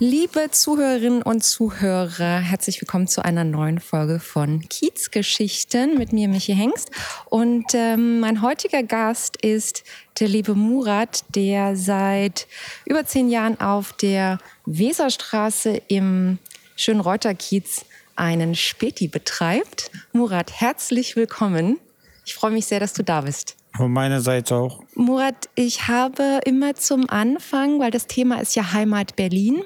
Liebe 0.00 0.48
Zuhörerinnen 0.52 1.22
und 1.22 1.42
Zuhörer, 1.42 2.38
herzlich 2.38 2.80
willkommen 2.80 3.08
zu 3.08 3.24
einer 3.24 3.42
neuen 3.42 3.80
Folge 3.80 4.20
von 4.20 4.60
Kiezgeschichten 4.68 5.98
mit 5.98 6.12
mir, 6.12 6.28
Michi 6.28 6.54
Hengst. 6.54 6.92
Und 7.24 7.64
ähm, 7.74 8.20
mein 8.20 8.40
heutiger 8.40 8.84
Gast 8.84 9.38
ist 9.38 9.82
der 10.20 10.28
liebe 10.28 10.54
Murat, 10.54 11.24
der 11.34 11.74
seit 11.74 12.46
über 12.84 13.06
zehn 13.06 13.28
Jahren 13.28 13.60
auf 13.60 13.92
der 13.92 14.38
Weserstraße 14.66 15.82
im 15.88 16.38
schönen 16.76 17.00
Reuterkiez 17.00 17.84
einen 18.14 18.54
Späti 18.54 19.08
betreibt. 19.08 19.90
Murat, 20.12 20.60
herzlich 20.60 21.16
willkommen. 21.16 21.80
Ich 22.24 22.36
freue 22.36 22.52
mich 22.52 22.66
sehr, 22.66 22.78
dass 22.78 22.92
du 22.92 23.02
da 23.02 23.22
bist. 23.22 23.56
Von 23.78 23.92
meiner 23.92 24.20
Seite 24.20 24.56
auch. 24.56 24.82
Murat, 24.96 25.48
ich 25.54 25.86
habe 25.86 26.40
immer 26.44 26.74
zum 26.74 27.08
Anfang, 27.08 27.78
weil 27.78 27.92
das 27.92 28.08
Thema 28.08 28.40
ist 28.40 28.56
ja 28.56 28.72
Heimat 28.72 29.14
Berlin 29.14 29.62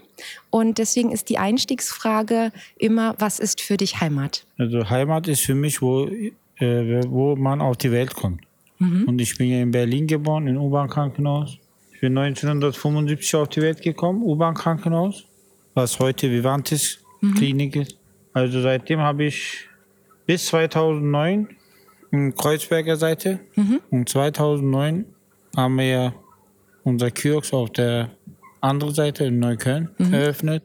und 0.50 0.76
deswegen 0.76 1.11
ist 1.11 1.30
die 1.30 1.39
Einstiegsfrage 1.39 2.53
immer, 2.76 3.14
was 3.18 3.39
ist 3.39 3.62
für 3.62 3.79
dich 3.79 4.03
Heimat? 4.03 4.44
Also 4.58 4.90
Heimat 4.90 5.29
ist 5.29 5.40
für 5.40 5.54
mich, 5.54 5.80
wo, 5.80 6.08
äh, 6.58 7.00
wo 7.08 7.36
man 7.36 7.62
auf 7.62 7.79
die 7.79 7.90
Welt 7.90 8.14
kommt. 8.14 8.43
Mhm. 8.79 9.04
Und 9.08 9.18
ich 9.18 9.39
bin 9.39 9.48
ja 9.48 9.62
in 9.62 9.70
Berlin 9.70 10.06
geboren, 10.06 10.46
im 10.46 10.58
U-Bahn-Krankenhaus. 10.58 11.56
Ich 11.94 12.00
bin 12.03 12.18
1975 12.18 13.34
auf 13.36 13.48
die 13.48 13.62
Welt 13.62 13.81
gekommen, 13.81 14.22
U-Bahn-Krankenhaus, 14.22 15.25
was 15.72 15.98
heute 15.98 16.31
Vivantis 16.31 16.98
mhm. 17.22 17.34
Klinik 17.36 17.76
ist. 17.76 17.96
Also 18.34 18.61
seitdem 18.61 19.00
habe 19.00 19.25
ich 19.25 19.68
bis 20.26 20.44
2009 20.48 21.48
Kreuzberger 22.36 22.96
Seite. 22.96 23.40
Mhm. 23.54 23.80
Und 23.90 24.08
2009 24.08 25.07
haben 25.57 25.76
wir 25.76 25.86
ja 25.86 26.14
unser 26.84 27.11
Kiosk 27.11 27.53
auf 27.53 27.70
der 27.70 28.11
anderen 28.61 28.94
Seite 28.94 29.25
in 29.25 29.39
Neukölln 29.39 29.90
mhm. 29.98 30.12
eröffnet. 30.12 30.62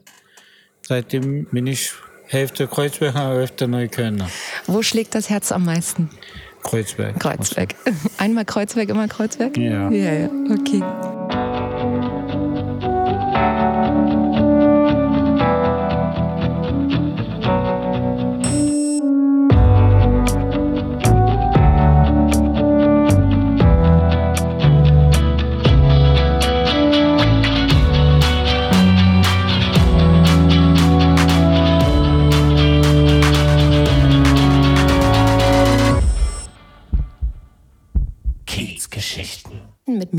Seitdem 0.82 1.46
bin 1.46 1.66
ich 1.66 1.92
Hälfte 2.26 2.66
Kreuzberger, 2.66 3.34
Hälfte 3.34 3.66
Neuköllner. 3.68 4.28
Wo 4.66 4.82
schlägt 4.82 5.14
das 5.14 5.30
Herz 5.30 5.50
am 5.50 5.64
meisten? 5.64 6.10
Kreuzberg. 6.62 7.18
Kreuzberg. 7.18 7.74
Einmal 8.18 8.44
Kreuzberg, 8.44 8.90
immer 8.90 9.08
Kreuzberg? 9.08 9.56
Ja. 9.56 9.90
Ja, 9.90 10.12
ja, 10.12 10.30
okay. 10.50 10.82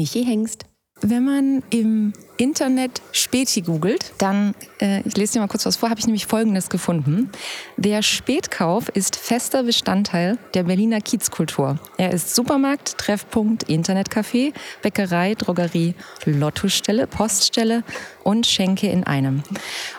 Michi 0.10 0.26
Hengst. 0.26 0.66
Wenn 1.02 1.24
man 1.24 1.64
im 1.70 2.14
Internet 2.38 3.02
Späti 3.12 3.62
googelt, 3.62 4.12
dann, 4.18 4.56
äh, 4.82 5.02
ich 5.08 5.16
lese 5.16 5.34
dir 5.34 5.40
mal 5.40 5.48
kurz 5.48 5.66
was 5.68 5.78
vor, 5.78 5.92
habe 5.92 6.00
ich 6.00 6.08
nämlich 6.08 6.26
Folgendes 6.26 6.70
gefunden. 6.70 7.30
Der 7.78 8.02
Spätkauf 8.02 8.90
ist 8.90 9.16
fester 9.16 9.64
Bestandteil 9.64 10.40
der 10.56 10.64
Berliner 10.64 11.00
Kiezkultur. 11.00 11.80
Er 11.98 12.12
ist 12.12 12.34
Supermarkt, 12.34 12.98
Treffpunkt, 12.98 13.70
Internetcafé, 13.70 14.52
Bäckerei, 14.82 15.36
Drogerie, 15.36 15.94
Lottostelle, 16.26 17.06
Poststelle 17.06 17.84
und 18.24 18.48
Schenke 18.48 18.88
in 18.88 19.04
einem. 19.04 19.44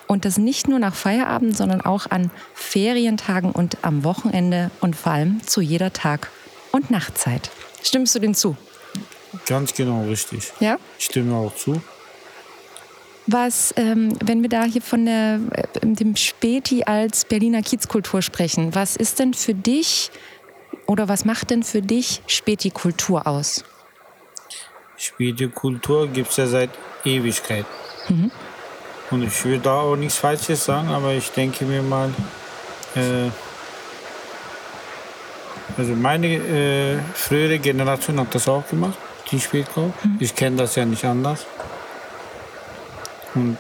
Und 0.09 0.25
das 0.25 0.39
nicht 0.39 0.67
nur 0.67 0.81
nach 0.81 0.97
Feierabend, 0.97 1.57
sondern 1.57 1.83
auch 1.83 2.11
an 2.11 2.33
Ferientagen 2.53 3.53
und 3.53 3.79
am 3.83 4.03
Wochenende 4.03 4.73
und 4.81 4.97
vor 4.97 5.13
allem 5.13 5.41
zu 5.47 5.61
jeder 5.61 5.93
Tag- 5.93 6.31
und 6.73 6.91
Nachtzeit. 6.91 7.51
Stimmst 7.83 8.15
du 8.15 8.19
dem 8.19 8.35
zu? 8.35 8.57
Ganz 9.47 9.75
genau 9.75 10.05
richtig. 10.05 10.53
Ja? 10.61 10.79
Ich 10.99 11.07
stimme 11.07 11.37
auch 11.37 11.55
zu. 11.55 11.81
Was, 13.27 13.73
ähm, 13.77 14.13
wenn 14.25 14.43
wir 14.43 14.49
da 14.49 14.65
hier 14.65 14.83
von 14.83 15.05
der, 15.05 15.39
äh, 15.53 15.63
dem 15.83 16.17
Späti 16.17 16.83
als 16.85 17.25
Berliner 17.25 17.63
Kiezkultur 17.63 18.23
sprechen, 18.23 18.75
was 18.75 18.97
ist 18.97 19.19
denn 19.21 19.35
für 19.35 19.55
dich 19.55 20.11
oder 20.87 21.09
was 21.09 21.25
macht 21.25 21.51
denn 21.51 21.63
für 21.63 21.83
dich 21.83 22.23
Späti-Kultur 22.27 23.27
aus? 23.27 23.65
Späti-Kultur 24.97 26.09
gibt 26.09 26.31
es 26.31 26.37
ja 26.39 26.47
seit 26.47 26.71
Ewigkeit. 27.05 27.67
Mhm. 28.09 28.33
Und 29.11 29.23
ich 29.23 29.45
will 29.45 29.59
da 29.59 29.81
auch 29.81 29.97
nichts 29.97 30.17
Falsches 30.17 30.65
sagen, 30.65 30.89
aber 30.89 31.13
ich 31.13 31.31
denke 31.31 31.65
mir 31.65 31.83
mal, 31.83 32.13
äh, 32.97 33.31
also 35.77 35.93
meine 35.95 36.27
äh, 36.27 36.99
frühere 37.15 37.59
Generation 37.61 38.19
hat 38.19 38.35
das 38.35 38.49
auch 38.49 38.67
gemacht 38.67 38.99
die 39.31 39.41
Spätkauf. 39.41 39.93
Mhm. 40.05 40.17
Ich 40.21 40.35
kenne 40.35 40.57
das 40.57 40.75
ja 40.77 40.85
nicht 40.85 41.05
anders. 41.05 41.47
Und 43.35 43.57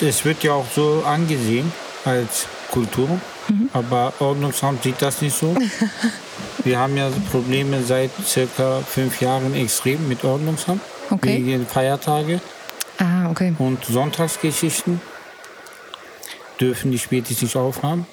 es 0.00 0.24
wird 0.24 0.42
ja 0.42 0.52
auch 0.52 0.66
so 0.74 1.02
angesehen 1.06 1.72
als 2.04 2.46
Kultur, 2.70 3.08
mhm. 3.48 3.70
aber 3.72 4.12
Ordnungsamt 4.18 4.82
sieht 4.82 5.00
das 5.00 5.20
nicht 5.20 5.36
so. 5.36 5.54
Wir 6.64 6.78
haben 6.78 6.96
ja 6.96 7.10
Probleme 7.30 7.82
seit 7.82 8.10
circa 8.24 8.80
fünf 8.80 9.20
Jahren 9.20 9.54
extrem 9.54 10.06
mit 10.08 10.24
Ordnungsamt 10.24 10.82
okay. 11.10 11.36
wegen 11.36 11.66
Feiertage 11.66 12.40
ah, 12.98 13.30
okay. 13.30 13.54
und 13.58 13.84
Sonntagsgeschichten 13.84 15.00
dürfen 16.60 16.90
die 16.90 16.98
Spätis 16.98 17.40
nicht 17.40 17.56
aufhaben. 17.56 18.06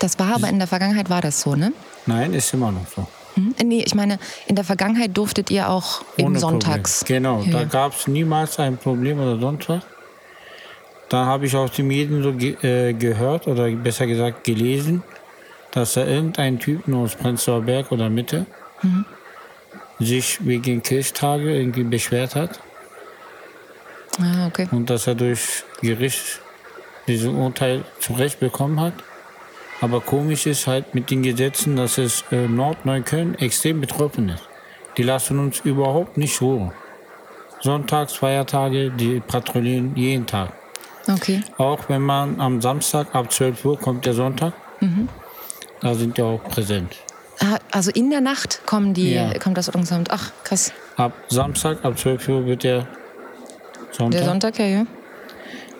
Das 0.00 0.18
war 0.18 0.34
aber 0.34 0.48
in 0.48 0.58
der 0.58 0.66
Vergangenheit 0.66 1.08
war 1.08 1.20
das 1.20 1.40
so, 1.40 1.54
ne? 1.54 1.72
Nein, 2.06 2.34
ist 2.34 2.52
immer 2.52 2.72
noch 2.72 2.86
so. 2.94 3.06
Hm? 3.36 3.54
Nee, 3.64 3.82
ich 3.86 3.94
meine, 3.94 4.18
in 4.46 4.56
der 4.56 4.64
Vergangenheit 4.64 5.16
durftet 5.16 5.50
ihr 5.50 5.68
auch 5.68 6.02
Ohne 6.18 6.28
eben 6.28 6.38
sonntags. 6.38 7.00
Problem. 7.00 7.22
Genau, 7.22 7.42
ja. 7.42 7.52
da 7.52 7.64
gab 7.64 7.94
es 7.94 8.06
niemals 8.06 8.58
ein 8.58 8.76
Problem 8.78 9.20
oder 9.20 9.38
sonst 9.38 9.68
was. 9.68 9.82
Da 11.08 11.24
habe 11.26 11.46
ich 11.46 11.54
aus 11.54 11.70
den 11.72 11.86
Medien 11.86 12.22
so 12.22 12.32
ge 12.32 12.56
äh, 12.62 12.92
gehört 12.92 13.46
oder 13.46 13.70
besser 13.70 14.06
gesagt 14.06 14.42
gelesen, 14.44 15.02
dass 15.70 15.94
da 15.94 16.04
irgendein 16.04 16.58
Typ 16.58 16.92
aus 16.92 17.14
Prenzlauer 17.14 17.62
Berg 17.62 17.92
oder 17.92 18.10
Mitte 18.10 18.46
mhm. 18.82 19.04
sich 20.00 20.44
wegen 20.44 20.82
Kirchtage 20.82 21.54
irgendwie 21.54 21.84
beschwert 21.84 22.34
hat. 22.34 22.58
Ah, 24.18 24.46
okay. 24.46 24.66
Und 24.72 24.90
dass 24.90 25.06
er 25.06 25.14
durch 25.14 25.62
Gericht 25.80 26.40
diesen 27.06 27.36
Urteil 27.36 27.84
zurecht 28.00 28.40
bekommen 28.40 28.80
hat. 28.80 28.94
Aber 29.80 30.00
komisch 30.00 30.46
ist 30.46 30.66
halt 30.66 30.94
mit 30.94 31.10
den 31.10 31.22
Gesetzen, 31.22 31.76
dass 31.76 31.98
es 31.98 32.24
äh, 32.30 32.48
Nordneukölln 32.48 33.34
extrem 33.36 33.80
betroffen 33.80 34.30
ist. 34.30 34.42
Die 34.96 35.02
lassen 35.02 35.38
uns 35.38 35.60
überhaupt 35.60 36.16
nicht 36.16 36.40
ruhen. 36.40 36.72
Sonntags, 37.60 38.14
Feiertage, 38.14 38.90
die 38.90 39.20
patrouillieren 39.20 39.94
jeden 39.96 40.26
Tag. 40.26 40.52
Okay. 41.08 41.42
Auch 41.58 41.88
wenn 41.88 42.02
man 42.02 42.40
am 42.40 42.60
Samstag 42.60 43.14
ab 43.14 43.32
12 43.32 43.64
Uhr 43.64 43.78
kommt 43.78 44.06
der 44.06 44.14
Sonntag, 44.14 44.54
mhm. 44.80 45.08
da 45.80 45.94
sind 45.94 46.16
die 46.16 46.22
auch 46.22 46.42
präsent. 46.42 46.96
Also 47.70 47.90
in 47.90 48.10
der 48.10 48.22
Nacht 48.22 48.62
kommen 48.64 48.94
die, 48.94 49.12
ja. 49.12 49.38
kommt 49.38 49.58
das 49.58 49.68
Ordnungsamt. 49.68 50.10
Ach, 50.10 50.32
krass. 50.42 50.72
Ab 50.96 51.12
Samstag, 51.28 51.84
ab 51.84 51.98
12 51.98 52.28
Uhr 52.28 52.46
wird 52.46 52.64
der 52.64 52.86
Sonntag. 53.92 54.20
Der 54.20 54.24
Sonntag, 54.24 54.58
ja, 54.58 54.66
ja. 54.66 54.86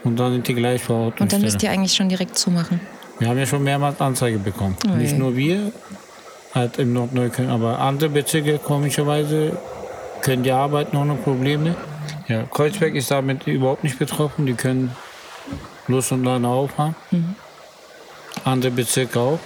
Und 0.05 0.17
dann 0.21 0.33
sind 0.33 0.47
die 0.47 0.55
gleich 0.55 0.83
vor 0.83 1.07
Ort. 1.07 1.21
Und 1.21 1.33
dann 1.33 1.41
müsst 1.41 1.63
ihr 1.63 1.71
eigentlich 1.71 1.95
schon 1.95 2.09
direkt 2.09 2.39
zumachen. 2.39 2.81
Wir 3.19 3.29
haben 3.29 3.39
ja 3.39 3.47
schon 3.47 3.63
mehrmals 3.63 4.01
Anzeige 4.01 4.39
bekommen. 4.39 4.77
Okay. 4.85 4.97
Nicht 4.97 5.17
nur 5.17 5.37
wir, 5.37 5.73
halt 6.55 6.79
im 6.79 6.93
Nordneukölln, 6.93 7.51
aber 7.51 7.79
andere 7.79 8.11
Bezirke 8.11 8.59
komischerweise 8.59 9.57
können 10.23 10.43
die 10.43 10.51
arbeiten 10.51 10.97
ohne 10.97 11.15
Probleme. 11.15 11.77
Ja, 12.29 12.43
Kreuzberg 12.43 12.95
ist 12.95 13.11
damit 13.11 13.47
überhaupt 13.47 13.85
nicht 13.85 13.99
betroffen. 13.99 14.47
Die 14.47 14.55
können 14.55 14.95
Lust 15.87 16.13
und 16.13 16.25
Laune 16.25 16.49
aufhaben. 16.49 16.97
Mhm. 17.11 17.35
Andere 18.45 18.73
Bezirke 18.73 19.21
auch. 19.21 19.39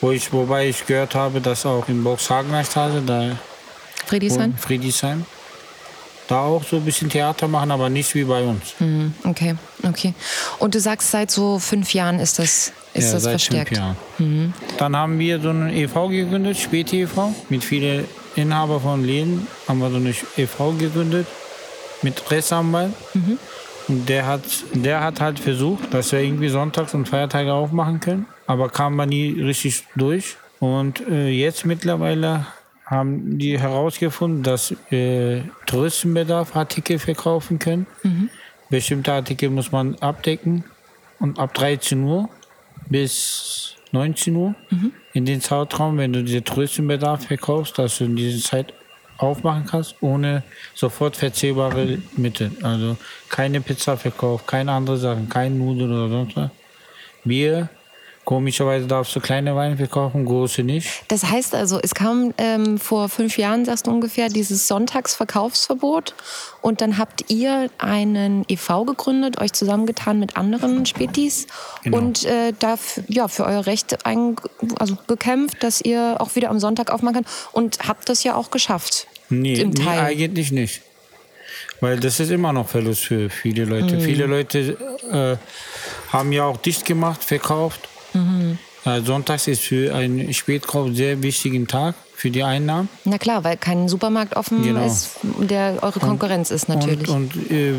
Wo 0.00 0.10
ich, 0.10 0.32
wobei 0.32 0.68
ich 0.68 0.86
gehört 0.86 1.14
habe, 1.14 1.40
dass 1.40 1.64
auch 1.64 1.88
in 1.88 2.04
Boxhagener 2.04 2.64
Straße, 2.64 3.02
da 3.06 3.38
Friedrichshain? 4.06 4.54
Friedrichshain, 4.58 5.24
da 6.28 6.40
auch 6.42 6.62
so 6.62 6.76
ein 6.76 6.84
bisschen 6.84 7.08
Theater 7.08 7.48
machen, 7.48 7.70
aber 7.70 7.88
nicht 7.88 8.14
wie 8.14 8.24
bei 8.24 8.42
uns. 8.42 8.74
Mhm, 8.78 9.14
okay, 9.24 9.54
okay. 9.88 10.14
Und 10.58 10.74
du 10.74 10.80
sagst, 10.80 11.10
seit 11.10 11.30
so 11.30 11.58
fünf 11.58 11.94
Jahren 11.94 12.20
ist 12.20 12.38
das, 12.38 12.72
ist 12.94 13.06
ja, 13.06 13.12
das 13.12 13.22
seit 13.22 13.32
verstärkt? 13.32 13.68
Fünf 13.68 13.80
Jahren. 13.80 13.96
Mhm. 14.18 14.52
Dann 14.78 14.96
haben 14.96 15.18
wir 15.18 15.40
so 15.40 15.50
einen 15.50 15.70
e.V. 15.70 16.08
gegründet, 16.08 16.56
Späti 16.56 17.02
e.V. 17.02 17.34
Mit 17.48 17.64
vielen 17.64 18.04
Inhaber 18.36 18.80
von 18.80 19.04
Läden 19.04 19.46
haben 19.68 19.80
wir 19.80 19.90
so 19.90 19.96
eine 19.96 20.14
e.V. 20.36 20.72
gegründet 20.72 21.26
mit 22.02 22.30
Rechtsanwalt. 22.30 22.92
Mhm. 23.14 23.38
Und 23.88 24.08
der 24.08 24.26
hat, 24.26 24.42
der 24.72 25.02
hat 25.02 25.20
halt 25.20 25.38
versucht, 25.38 25.92
dass 25.92 26.12
wir 26.12 26.20
irgendwie 26.20 26.48
Sonntags 26.48 26.94
und 26.94 27.08
Feiertage 27.08 27.52
aufmachen 27.52 28.00
können, 28.00 28.26
aber 28.46 28.70
kam 28.70 28.96
man 28.96 29.08
nie 29.08 29.40
richtig 29.42 29.84
durch. 29.94 30.36
Und 30.58 31.06
äh, 31.08 31.28
jetzt 31.28 31.66
mittlerweile 31.66 32.46
haben 32.86 33.38
die 33.38 33.58
herausgefunden, 33.58 34.42
dass 34.42 34.74
äh, 34.90 35.42
Touristenbedarf 35.66 36.54
Artikel 36.56 36.98
verkaufen 36.98 37.58
können. 37.58 37.86
Bestimmte 38.70 39.12
Artikel 39.12 39.50
muss 39.50 39.72
man 39.72 39.94
abdecken 39.96 40.64
und 41.20 41.38
ab 41.38 41.54
13 41.54 42.02
Uhr 42.02 42.28
bis 42.88 43.76
19 43.92 44.34
Uhr 44.34 44.54
in 45.12 45.24
den 45.24 45.40
Zeitraum, 45.40 45.98
wenn 45.98 46.12
du 46.12 46.24
diesen 46.24 46.44
Touristenbedarf 46.44 47.26
verkaufst, 47.26 47.78
dass 47.78 47.98
du 47.98 48.04
in 48.04 48.16
dieser 48.16 48.42
Zeit 48.42 48.74
aufmachen 49.18 49.66
kannst, 49.66 49.96
ohne 50.00 50.42
sofort 50.74 51.16
verzehrbare 51.16 51.98
Mittel. 52.16 52.50
Also 52.62 52.96
keine 53.28 53.60
Pizza 53.60 53.96
verkauft, 53.96 54.46
keine 54.46 54.72
andere 54.72 54.96
Sachen, 54.96 55.28
kein 55.28 55.58
Nudeln 55.58 55.92
oder 55.92 56.08
sonst 56.08 56.36
was. 56.36 56.50
Bier, 57.24 57.68
komischerweise 58.24 58.86
darfst 58.86 59.14
du 59.14 59.20
kleine 59.20 59.54
Weine 59.54 59.76
verkaufen, 59.76 60.24
große 60.24 60.62
nicht. 60.62 61.04
Das 61.08 61.24
heißt 61.24 61.54
also, 61.54 61.78
es 61.82 61.94
kam 61.94 62.32
ähm, 62.38 62.78
vor 62.78 63.08
fünf 63.08 63.36
Jahren, 63.38 63.64
sagst 63.64 63.86
du 63.86 63.90
ungefähr, 63.90 64.28
dieses 64.28 64.66
Sonntagsverkaufsverbot. 64.66 66.14
Und 66.62 66.80
dann 66.80 66.96
habt 66.98 67.30
ihr 67.30 67.70
einen 67.78 68.44
e.V. 68.48 68.84
gegründet, 68.84 69.40
euch 69.40 69.52
zusammengetan 69.52 70.18
mit 70.18 70.36
anderen 70.36 70.86
Spätis 70.86 71.46
Genau. 71.82 71.98
und 71.98 72.24
äh, 72.24 72.52
da 72.58 72.76
ja, 73.08 73.28
für 73.28 73.44
euer 73.44 73.66
Recht 73.66 74.06
ein, 74.06 74.36
also 74.78 74.96
gekämpft, 75.06 75.62
dass 75.62 75.80
ihr 75.80 76.16
auch 76.18 76.34
wieder 76.34 76.50
am 76.50 76.58
Sonntag 76.58 76.90
aufmachen 76.90 77.16
könnt. 77.16 77.28
Und 77.52 77.78
habt 77.86 78.08
das 78.08 78.24
ja 78.24 78.34
auch 78.34 78.50
geschafft. 78.50 79.06
Nee, 79.28 79.54
Im 79.60 79.70
nee 79.70 79.84
Teil. 79.84 80.00
eigentlich 80.00 80.52
nicht. 80.52 80.80
Weil 81.80 82.00
das 82.00 82.20
ist 82.20 82.30
immer 82.30 82.52
noch 82.52 82.68
Verlust 82.68 83.04
für 83.04 83.28
viele 83.28 83.64
Leute. 83.64 84.00
Viele 84.00 84.26
Leute 84.26 84.76
äh, 85.10 86.12
haben 86.12 86.32
ja 86.32 86.44
auch 86.44 86.56
dicht 86.56 86.86
gemacht, 86.86 87.22
verkauft. 87.22 87.88
Äh, 88.84 89.00
Sonntags 89.02 89.46
ist 89.48 89.62
für 89.62 89.94
einen 89.94 90.32
Spätkauf 90.34 90.90
sehr 90.92 91.22
wichtigen 91.22 91.66
Tag 91.66 91.94
für 92.14 92.30
die 92.30 92.42
Einnahmen. 92.42 92.88
Na 93.04 93.18
klar, 93.18 93.42
weil 93.44 93.56
kein 93.56 93.88
Supermarkt 93.88 94.36
offen 94.36 94.62
Genau. 94.62 94.84
ist, 94.86 95.10
der 95.40 95.78
eure 95.82 96.00
Konkurrenz 96.00 96.50
ist 96.50 96.68
natürlich. 96.68 97.08
Und, 97.08 97.34
und 97.34 97.50
äh, 97.50 97.74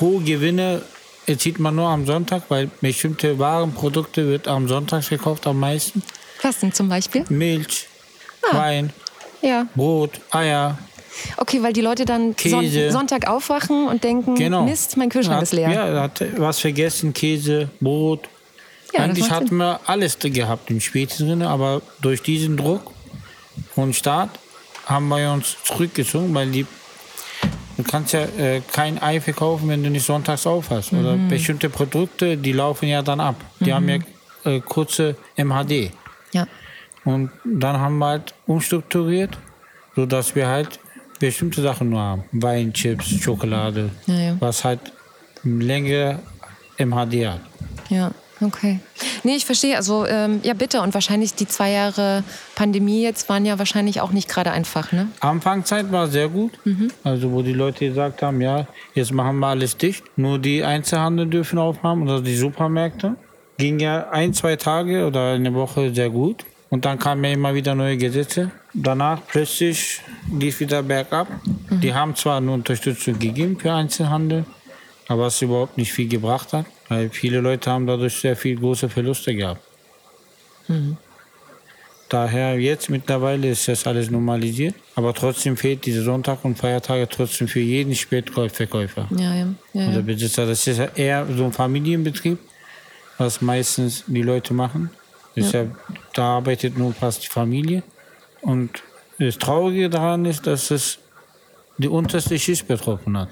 hohe 0.00 0.22
Gewinne 0.22 0.82
erzielt 1.26 1.58
man 1.58 1.74
nur 1.76 1.88
am 1.88 2.04
Sonntag, 2.06 2.42
weil 2.48 2.68
bestimmte 2.80 3.38
Warenprodukte 3.38 4.26
wird 4.28 4.48
am 4.48 4.68
Sonntag 4.68 5.04
verkauft 5.04 5.46
am 5.46 5.58
meisten. 5.60 6.02
Was 6.42 6.58
denn 6.60 6.72
zum 6.72 6.88
Beispiel? 6.88 7.24
Milch, 7.28 7.88
Ah. 8.50 8.58
Wein, 8.58 8.90
Ja. 9.40 9.66
Brot, 9.74 10.20
Eier. 10.30 10.76
Okay, 11.38 11.62
weil 11.62 11.72
die 11.72 11.80
Leute 11.80 12.04
dann 12.04 12.34
Son. 12.38 12.68
Sonntag 12.90 13.26
aufwachen 13.28 13.86
und 13.86 14.02
denken, 14.04 14.34
Genau. 14.34 14.64
Mist, 14.64 14.96
mein 14.98 15.08
Kühlschrank 15.08 15.36
Hat- 15.36 15.42
ist 15.44 15.52
leer. 15.52 15.70
Ja, 15.70 16.02
hat 16.02 16.22
was 16.36 16.58
vergessen, 16.58 17.14
Käse, 17.14 17.70
Brot. 17.80 18.28
Ja, 18.94 19.00
Eigentlich 19.00 19.30
hatten 19.30 19.56
wir 19.56 19.80
alles 19.86 20.18
gehabt 20.20 20.70
im 20.70 20.78
drin, 20.78 21.42
aber 21.42 21.82
durch 22.00 22.22
diesen 22.22 22.56
Druck 22.56 22.92
vom 23.74 23.92
Staat 23.92 24.30
haben 24.86 25.08
wir 25.08 25.32
uns 25.32 25.56
zurückgezogen, 25.64 26.32
weil 26.34 26.50
die 26.50 26.66
du 27.76 27.82
kannst 27.82 28.12
ja 28.12 28.20
äh, 28.38 28.60
kein 28.72 29.02
Ei 29.02 29.20
verkaufen, 29.20 29.68
wenn 29.68 29.82
du 29.82 29.90
nicht 29.90 30.06
sonntags 30.06 30.46
auf 30.46 30.70
hast. 30.70 30.92
Oder 30.92 31.16
Mhm. 31.16 31.28
bestimmte 31.28 31.68
Produkte, 31.68 32.36
die 32.36 32.52
laufen 32.52 32.86
ja 32.88 33.02
dann 33.02 33.18
ab. 33.20 33.34
Die 33.60 33.72
haben 33.74 33.88
ja 33.88 33.98
äh, 34.44 34.60
kurze 34.60 35.16
MHD. 35.36 35.90
Ja. 36.32 36.46
Und 37.04 37.30
dann 37.44 37.78
haben 37.78 37.98
wir 37.98 38.06
halt 38.06 38.32
umstrukturiert, 38.46 39.36
sodass 39.96 40.34
wir 40.36 40.46
halt 40.46 40.78
bestimmte 41.18 41.62
Sachen 41.62 41.90
nur 41.90 42.00
haben. 42.00 42.24
Wein, 42.32 42.72
Chips, 42.72 43.08
Schokolade, 43.08 43.90
Ja, 44.06 44.14
ja. 44.14 44.36
was 44.38 44.62
halt 44.62 44.80
längere 45.42 46.20
MHD 46.78 47.26
hat. 47.26 47.40
Ja, 47.88 48.10
okay. 48.40 48.80
Nee, 49.22 49.36
ich 49.36 49.44
verstehe. 49.44 49.76
Also, 49.76 50.06
ähm, 50.06 50.40
ja, 50.42 50.54
bitte. 50.54 50.80
Und 50.80 50.94
wahrscheinlich 50.94 51.34
die 51.34 51.46
zwei 51.46 51.70
Jahre 51.70 52.24
Pandemie 52.54 53.02
jetzt 53.02 53.28
waren 53.28 53.44
ja 53.44 53.58
wahrscheinlich 53.58 54.00
auch 54.00 54.12
nicht 54.12 54.28
gerade 54.28 54.50
einfach, 54.50 54.92
ne? 54.92 55.08
Anfangszeit 55.20 55.90
war 55.92 56.08
sehr 56.08 56.28
gut, 56.28 56.52
also 57.02 57.32
wo 57.32 57.42
die 57.42 57.52
Leute 57.52 57.88
gesagt 57.88 58.22
haben, 58.22 58.40
ja, 58.40 58.66
jetzt 58.94 59.12
machen 59.12 59.38
wir 59.38 59.48
alles 59.48 59.76
dicht, 59.76 60.04
nur 60.16 60.38
die 60.38 60.62
Einzelhandel 60.62 61.26
dürfen 61.26 61.58
aufhaben 61.58 62.02
oder 62.02 62.20
die 62.20 62.36
Supermärkte. 62.36 63.16
Ging 63.56 63.78
ja 63.78 64.08
ein, 64.10 64.34
zwei 64.34 64.56
Tage 64.56 65.06
oder 65.06 65.32
eine 65.32 65.54
Woche 65.54 65.94
sehr 65.94 66.10
gut 66.10 66.44
und 66.70 66.84
dann 66.84 66.98
kamen 66.98 67.22
ja 67.24 67.30
immer 67.30 67.54
wieder 67.54 67.74
neue 67.74 67.96
Gesetze. 67.96 68.50
Danach 68.72 69.20
plötzlich 69.28 70.00
lief 70.32 70.58
wieder 70.58 70.82
bergab. 70.82 71.28
Die 71.70 71.94
haben 71.94 72.16
zwar 72.16 72.38
eine 72.38 72.50
Unterstützung 72.50 73.18
gegeben 73.18 73.56
für 73.58 73.72
Einzelhandel, 73.72 74.44
aber 75.08 75.26
es 75.26 75.42
überhaupt 75.42 75.76
nicht 75.76 75.92
viel 75.92 76.08
gebracht 76.08 76.52
hat, 76.52 76.66
weil 76.88 77.10
viele 77.10 77.40
Leute 77.40 77.70
haben 77.70 77.86
dadurch 77.86 78.14
sehr 78.14 78.36
viel 78.36 78.56
große 78.56 78.88
Verluste 78.88 79.34
gehabt. 79.34 79.62
Daher 82.08 82.58
jetzt 82.58 82.90
mittlerweile 82.90 83.50
ist 83.50 83.66
das 83.66 83.86
alles 83.86 84.10
normalisiert, 84.10 84.74
aber 84.94 85.12
trotzdem 85.14 85.56
fehlt 85.56 85.84
diese 85.84 86.02
Sonntag- 86.02 86.44
und 86.44 86.56
Feiertage 86.56 87.08
trotzdem 87.08 87.48
für 87.48 87.60
jeden 87.60 87.94
Spätverkäufer 87.94 89.08
Ja, 89.10 89.34
ja. 89.34 89.48
ja, 89.72 89.88
oder. 89.88 90.02
Besitzer. 90.02 90.46
Das 90.46 90.66
ist 90.66 90.78
eher 90.94 91.26
so 91.34 91.44
ein 91.44 91.52
Familienbetrieb, 91.52 92.38
was 93.18 93.40
meistens 93.40 94.04
die 94.06 94.22
Leute 94.22 94.54
machen. 94.54 94.90
Ist 95.34 95.52
ja, 95.52 95.66
da 96.12 96.36
arbeitet 96.36 96.78
nur 96.78 96.92
fast 96.92 97.24
die 97.24 97.28
Familie. 97.28 97.82
Und 98.42 98.82
das 99.18 99.36
Traurige 99.38 99.90
daran 99.90 100.24
ist, 100.26 100.46
dass 100.46 100.70
es 100.70 100.98
die 101.78 101.88
unterste 101.88 102.38
Schicht 102.38 102.68
betroffen 102.68 103.18
hat. 103.18 103.30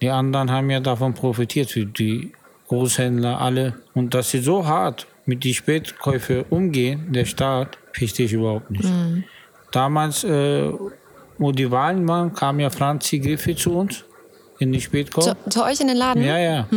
Die 0.00 0.08
anderen 0.08 0.50
haben 0.50 0.70
ja 0.70 0.80
davon 0.80 1.14
profitiert, 1.14 1.74
die 1.74 2.32
Großhändler, 2.68 3.40
alle. 3.40 3.74
Und 3.94 4.14
dass 4.14 4.30
sie 4.30 4.40
so 4.40 4.66
hart 4.66 5.06
mit 5.26 5.44
die 5.44 5.54
Spätkäufe 5.54 6.44
umgehen, 6.50 7.12
der 7.12 7.24
Staat, 7.24 7.78
verstehe 7.92 8.26
ich 8.26 8.32
überhaupt 8.32 8.70
nicht. 8.70 8.88
Damals, 9.72 10.24
äh, 10.24 10.70
wo 11.38 11.52
die 11.52 11.70
Wahlen 11.70 12.06
waren, 12.08 12.32
kam 12.32 12.60
ja 12.60 12.70
Franzi 12.70 13.18
Griffi 13.18 13.54
zu 13.54 13.76
uns 13.76 14.04
in 14.58 14.72
die 14.72 14.80
Spätkauf. 14.80 15.24
Zu, 15.24 15.36
zu 15.48 15.64
euch 15.64 15.80
in 15.80 15.88
den 15.88 15.96
Laden? 15.96 16.22
Ja, 16.22 16.38
ja. 16.38 16.68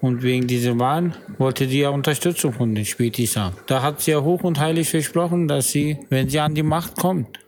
Und 0.00 0.22
wegen 0.22 0.46
dieser 0.46 0.78
Wahlen 0.78 1.14
wollte 1.38 1.66
die 1.66 1.80
ja 1.80 1.90
Unterstützung 1.90 2.52
von 2.52 2.74
den 2.74 2.84
Spätis 2.84 3.36
haben. 3.36 3.56
Da 3.66 3.82
hat 3.82 4.00
sie 4.00 4.12
ja 4.12 4.22
hoch 4.22 4.42
und 4.44 4.60
heilig 4.60 4.88
versprochen, 4.88 5.48
dass 5.48 5.70
sie, 5.70 5.98
wenn 6.10 6.28
sie 6.28 6.38
an 6.38 6.54
die 6.54 6.62
Macht 6.62 6.96
kommt, 6.96 7.38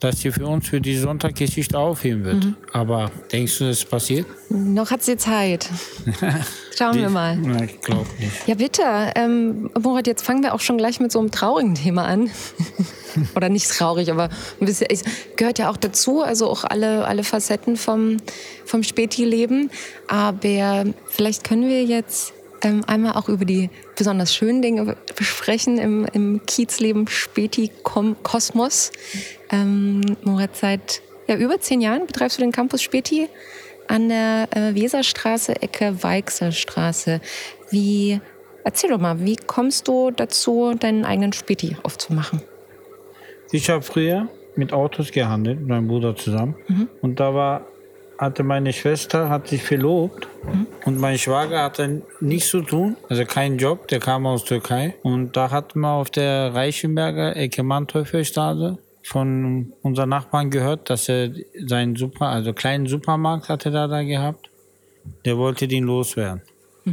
dass 0.00 0.20
sie 0.20 0.32
für 0.32 0.46
uns 0.46 0.66
für 0.66 0.80
die 0.80 0.96
Sonntaggeschichte 0.96 1.78
aufheben 1.78 2.24
wird. 2.24 2.46
Aber 2.72 3.10
denkst 3.30 3.58
du, 3.58 3.66
das 3.66 3.84
passiert? 3.84 4.26
Noch 4.48 4.90
hat 4.90 5.02
sie 5.02 5.16
Zeit. 5.18 5.68
Schauen 6.76 6.96
wir 6.96 7.10
mal. 7.10 7.36
Na, 7.36 7.64
ich 7.64 7.80
glaube 7.82 8.06
nicht. 8.18 8.48
Ja, 8.48 8.54
bitte. 8.54 8.82
Ähm, 9.14 9.70
Murat, 9.78 10.06
jetzt 10.06 10.24
fangen 10.24 10.42
wir 10.42 10.54
auch 10.54 10.60
schon 10.60 10.78
gleich 10.78 11.00
mit 11.00 11.12
so 11.12 11.18
einem 11.18 11.30
traurigen 11.30 11.74
Thema 11.74 12.06
an. 12.06 12.30
Oder 13.36 13.50
nicht 13.50 13.68
traurig, 13.68 14.10
aber 14.10 14.30
ein 14.60 14.66
bisschen, 14.66 14.86
es 14.88 15.02
gehört 15.36 15.58
ja 15.58 15.70
auch 15.70 15.76
dazu, 15.76 16.22
also 16.22 16.48
auch 16.48 16.64
alle, 16.64 17.06
alle 17.06 17.22
Facetten 17.22 17.76
vom, 17.76 18.16
vom 18.64 18.82
Späti-Leben. 18.82 19.70
Aber 20.08 20.86
vielleicht 21.08 21.44
können 21.44 21.68
wir 21.68 21.84
jetzt 21.84 22.32
ähm, 22.62 22.82
einmal 22.86 23.12
auch 23.12 23.28
über 23.28 23.44
die 23.44 23.68
besonders 24.00 24.34
schönen 24.34 24.62
Dinge 24.62 24.96
besprechen 25.14 25.76
im, 25.76 26.06
im 26.14 26.40
Kiezleben 26.46 27.06
Späti-Kosmos. 27.06 28.92
Ähm, 29.52 30.00
Murat, 30.22 30.56
seit 30.56 31.02
ja, 31.26 31.36
über 31.36 31.60
zehn 31.60 31.82
Jahren 31.82 32.06
betreibst 32.06 32.38
du 32.38 32.40
den 32.40 32.50
Campus 32.50 32.80
Späti 32.80 33.28
an 33.88 34.08
der 34.08 34.48
äh, 34.56 34.74
Weserstraße, 34.74 35.60
Ecke 35.60 36.02
Weichselstraße. 36.02 37.20
Wie, 37.68 38.18
erzähl 38.64 38.88
doch 38.88 38.98
mal, 38.98 39.20
wie 39.20 39.36
kommst 39.36 39.86
du 39.86 40.10
dazu, 40.10 40.72
deinen 40.72 41.04
eigenen 41.04 41.34
Späti 41.34 41.76
aufzumachen? 41.82 42.40
Ich 43.52 43.68
habe 43.68 43.82
früher 43.82 44.28
mit 44.56 44.72
Autos 44.72 45.12
gehandelt, 45.12 45.60
mit 45.60 45.68
meinem 45.68 45.88
Bruder 45.88 46.16
zusammen. 46.16 46.54
Und 47.02 47.20
da 47.20 47.34
war, 47.34 47.66
hatte 48.20 48.42
meine 48.42 48.74
Schwester 48.74 49.30
hat 49.30 49.48
sich 49.48 49.62
verlobt 49.62 50.28
und 50.84 51.00
mein 51.00 51.16
Schwager 51.16 51.62
hatte 51.62 52.02
nichts 52.20 52.50
zu 52.50 52.60
tun, 52.60 52.96
also 53.08 53.24
keinen 53.24 53.56
Job, 53.56 53.88
der 53.88 53.98
kam 53.98 54.26
aus 54.26 54.44
Türkei. 54.44 54.94
Und 55.02 55.36
da 55.38 55.50
hatten 55.50 55.80
wir 55.80 55.92
auf 55.92 56.10
der 56.10 56.54
Reichenberger 56.54 57.34
Ecke 57.34 57.62
Manteufelstraße 57.62 58.78
von 59.02 59.72
unseren 59.80 60.10
Nachbarn 60.10 60.50
gehört, 60.50 60.90
dass 60.90 61.08
er 61.08 61.30
seinen 61.64 61.96
Super, 61.96 62.26
also 62.26 62.52
kleinen 62.52 62.86
Supermarkt 62.86 63.48
hatte 63.48 63.70
er 63.70 63.88
da 63.88 64.02
gehabt. 64.02 64.50
Der 65.24 65.38
wollte 65.38 65.66
den 65.66 65.84
loswerden. 65.84 66.42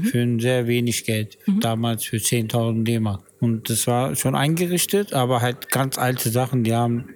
Für 0.03 0.19
ein 0.19 0.39
sehr 0.39 0.67
wenig 0.67 1.05
Geld. 1.05 1.38
Damals 1.60 2.05
für 2.05 2.17
10.000 2.17 2.84
D-Mark. 2.84 3.22
Und 3.39 3.69
das 3.69 3.88
war 3.88 4.15
schon 4.15 4.36
eingerichtet, 4.36 5.13
aber 5.13 5.41
halt 5.41 5.69
ganz 5.72 5.98
alte 5.98 6.29
Sachen. 6.29 6.63
Die 6.63 6.74
haben 6.74 7.10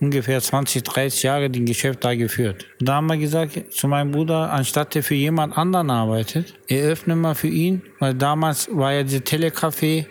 ungefähr 0.00 0.40
20, 0.40 0.82
30 0.82 1.22
Jahre 1.22 1.50
den 1.50 1.66
Geschäft 1.66 2.04
da 2.04 2.14
geführt. 2.14 2.66
Da 2.80 2.94
haben 2.94 3.06
wir 3.06 3.16
gesagt 3.16 3.72
zu 3.72 3.88
meinem 3.88 4.12
Bruder, 4.12 4.52
anstatt 4.52 4.94
er 4.96 5.02
für 5.02 5.14
jemand 5.14 5.56
anderen 5.56 5.90
arbeitet, 5.90 6.54
eröffne 6.68 7.16
mal 7.16 7.34
für 7.34 7.48
ihn, 7.48 7.82
weil 7.98 8.14
damals 8.14 8.68
war 8.72 8.92
ja 8.92 9.02
diese 9.02 9.18
Telecafé, 9.18 10.06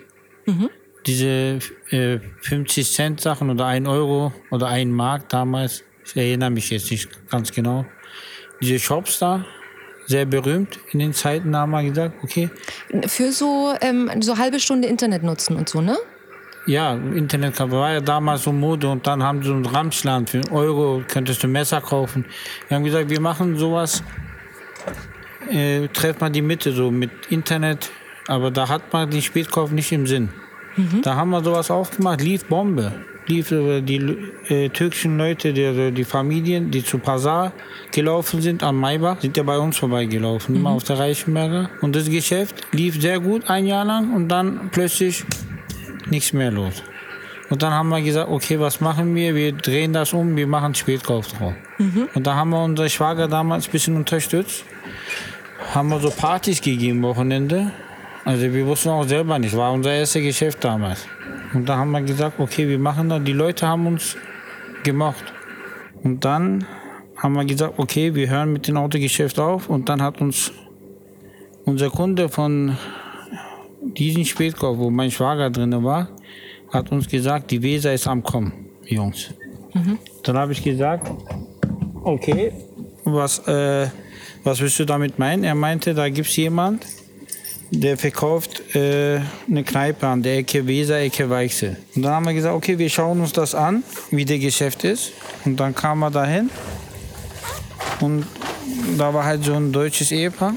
diese 1.06 1.58
äh, 1.90 2.18
50 2.40 2.92
Cent 2.92 3.20
Sachen 3.20 3.50
oder 3.50 3.66
1 3.66 3.88
Euro 3.88 4.32
oder 4.50 4.68
1 4.68 4.90
Mark 4.90 5.28
damals, 5.28 5.84
ich 6.04 6.16
erinnere 6.16 6.50
mich 6.50 6.70
jetzt 6.70 6.90
nicht 6.90 7.08
ganz 7.30 7.52
genau. 7.52 7.86
Diese 8.60 8.78
Shops 8.78 9.18
da, 9.18 9.44
sehr 10.06 10.24
berühmt 10.24 10.78
in 10.92 11.00
den 11.00 11.12
Zeiten, 11.12 11.52
da 11.52 11.60
haben 11.60 11.72
wir 11.72 11.82
gesagt, 11.82 12.14
okay, 12.22 12.48
Für 13.06 13.32
so, 13.32 13.74
ähm, 13.80 14.10
so 14.20 14.38
halbe 14.38 14.60
Stunde 14.60 14.88
Internet 14.88 15.22
nutzen 15.22 15.56
und 15.56 15.68
so, 15.68 15.80
ne? 15.80 15.96
Ja, 16.66 16.94
Internet 16.94 17.58
war 17.70 17.92
ja 17.92 18.00
damals 18.00 18.42
so 18.42 18.52
Mode 18.52 18.88
und 18.88 19.06
dann 19.06 19.22
haben 19.22 19.42
sie 19.42 19.48
so 19.48 19.54
ein 19.54 19.64
Ramschland 19.64 20.30
für 20.30 20.38
einen 20.38 20.50
Euro, 20.50 21.02
könntest 21.06 21.42
du 21.42 21.48
Messer 21.48 21.80
kaufen. 21.80 22.24
Wir 22.68 22.76
haben 22.76 22.84
gesagt, 22.84 23.08
wir 23.08 23.20
machen 23.20 23.56
sowas, 23.56 24.02
äh, 25.48 25.86
trefft 25.88 26.20
man 26.20 26.32
die 26.32 26.42
Mitte 26.42 26.72
so 26.72 26.90
mit 26.90 27.10
Internet, 27.30 27.90
aber 28.26 28.50
da 28.50 28.68
hat 28.68 28.92
man 28.92 29.10
den 29.10 29.22
Spätkauf 29.22 29.70
nicht 29.70 29.92
im 29.92 30.06
Sinn. 30.06 30.28
Mhm. 30.76 31.02
Da 31.02 31.14
haben 31.14 31.30
wir 31.30 31.42
sowas 31.42 31.70
aufgemacht, 31.70 32.20
lief 32.20 32.44
Bombe. 32.44 32.92
Lief 33.28 33.50
äh, 33.50 33.80
die 33.80 34.16
äh, 34.48 34.68
türkischen 34.68 35.18
Leute, 35.18 35.52
die, 35.52 35.92
die 35.92 36.04
Familien, 36.04 36.70
die 36.70 36.84
zu 36.84 36.98
Pazar 36.98 37.52
gelaufen 37.92 38.40
sind 38.40 38.62
am 38.62 38.78
Maybach, 38.78 39.20
sind 39.20 39.36
ja 39.36 39.42
bei 39.42 39.58
uns 39.58 39.78
vorbeigelaufen, 39.78 40.54
mhm. 40.54 40.60
immer 40.60 40.70
auf 40.70 40.84
der 40.84 40.98
Reichenberger. 40.98 41.70
Und 41.80 41.96
das 41.96 42.08
Geschäft 42.08 42.66
lief 42.72 43.00
sehr 43.00 43.20
gut 43.20 43.48
ein 43.48 43.66
Jahr 43.66 43.84
lang 43.84 44.12
und 44.14 44.28
dann 44.28 44.68
plötzlich 44.70 45.24
nichts 46.10 46.32
mehr 46.32 46.50
los. 46.50 46.82
Und 47.48 47.62
dann 47.62 47.72
haben 47.72 47.88
wir 47.90 48.02
gesagt, 48.02 48.28
okay, 48.28 48.58
was 48.58 48.80
machen 48.80 49.14
wir? 49.14 49.34
Wir 49.34 49.52
drehen 49.52 49.92
das 49.92 50.12
um, 50.12 50.34
wir 50.36 50.46
machen 50.46 50.74
Spätkauf 50.74 51.28
drauf. 51.28 51.54
Mhm. 51.78 52.08
Und 52.14 52.26
da 52.26 52.34
haben 52.34 52.50
wir 52.50 52.62
unseren 52.62 52.90
Schwager 52.90 53.28
damals 53.28 53.68
ein 53.68 53.72
bisschen 53.72 53.96
unterstützt. 53.96 54.64
Haben 55.72 55.88
wir 55.90 56.00
so 56.00 56.10
Partys 56.10 56.60
gegeben 56.60 57.02
Wochenende. 57.02 57.70
Also 58.24 58.52
wir 58.52 58.66
wussten 58.66 58.88
auch 58.88 59.04
selber 59.04 59.38
nicht, 59.38 59.56
war 59.56 59.72
unser 59.72 59.92
erstes 59.92 60.22
Geschäft 60.22 60.64
damals. 60.64 61.06
Und 61.54 61.68
da 61.68 61.76
haben 61.76 61.92
wir 61.92 62.02
gesagt, 62.02 62.40
okay, 62.40 62.68
wir 62.68 62.78
machen 62.78 63.08
das. 63.08 63.22
Die 63.22 63.32
Leute 63.32 63.68
haben 63.68 63.86
uns 63.86 64.16
gemocht. 64.82 65.32
Und 66.02 66.24
dann 66.24 66.66
haben 67.16 67.34
wir 67.34 67.44
gesagt, 67.44 67.74
okay, 67.76 68.14
wir 68.16 68.28
hören 68.28 68.52
mit 68.52 68.66
dem 68.66 68.76
Autogeschäft 68.76 69.38
auf. 69.38 69.68
Und 69.68 69.88
dann 69.88 70.02
hat 70.02 70.20
uns 70.20 70.52
unser 71.64 71.90
Kunde 71.90 72.28
von 72.28 72.76
diesem 73.80 74.24
Spätkauf, 74.24 74.78
wo 74.78 74.90
mein 74.90 75.10
Schwager 75.10 75.50
drin 75.50 75.82
war, 75.84 76.08
hat 76.70 76.90
uns 76.92 77.08
gesagt, 77.08 77.50
die 77.50 77.62
Weser 77.62 77.92
ist 77.92 78.06
am 78.06 78.22
Kommen, 78.22 78.52
Jungs. 78.84 79.30
Mhm. 79.74 79.98
Dann 80.22 80.36
habe 80.36 80.52
ich 80.52 80.62
gesagt, 80.62 81.10
okay, 82.02 82.52
was, 83.04 83.38
äh, 83.46 83.88
was 84.44 84.60
willst 84.60 84.78
du 84.78 84.84
damit 84.84 85.18
meinen? 85.18 85.44
Er 85.44 85.54
meinte, 85.54 85.94
da 85.94 86.08
gibt 86.08 86.28
es 86.28 86.36
jemand, 86.36 86.86
der 87.70 87.96
verkauft 87.96 88.74
äh, 88.74 89.20
eine 89.48 89.64
Kneipe 89.64 90.06
an 90.06 90.22
der 90.22 90.38
Ecke 90.38 90.66
Weser, 90.66 91.00
Ecke 91.00 91.28
Weichsel. 91.28 91.76
Und 91.94 92.02
dann 92.02 92.12
haben 92.12 92.26
wir 92.26 92.34
gesagt, 92.34 92.54
okay, 92.54 92.78
wir 92.78 92.88
schauen 92.88 93.20
uns 93.20 93.32
das 93.32 93.54
an, 93.54 93.82
wie 94.10 94.24
der 94.24 94.38
Geschäft 94.38 94.84
ist. 94.84 95.12
Und 95.44 95.58
dann 95.58 95.74
kam 95.74 96.02
er 96.02 96.10
dahin 96.10 96.50
und 98.00 98.26
da 98.96 99.12
war 99.12 99.24
halt 99.24 99.44
so 99.44 99.54
ein 99.54 99.72
deutsches 99.72 100.12
Ehepaar. 100.12 100.54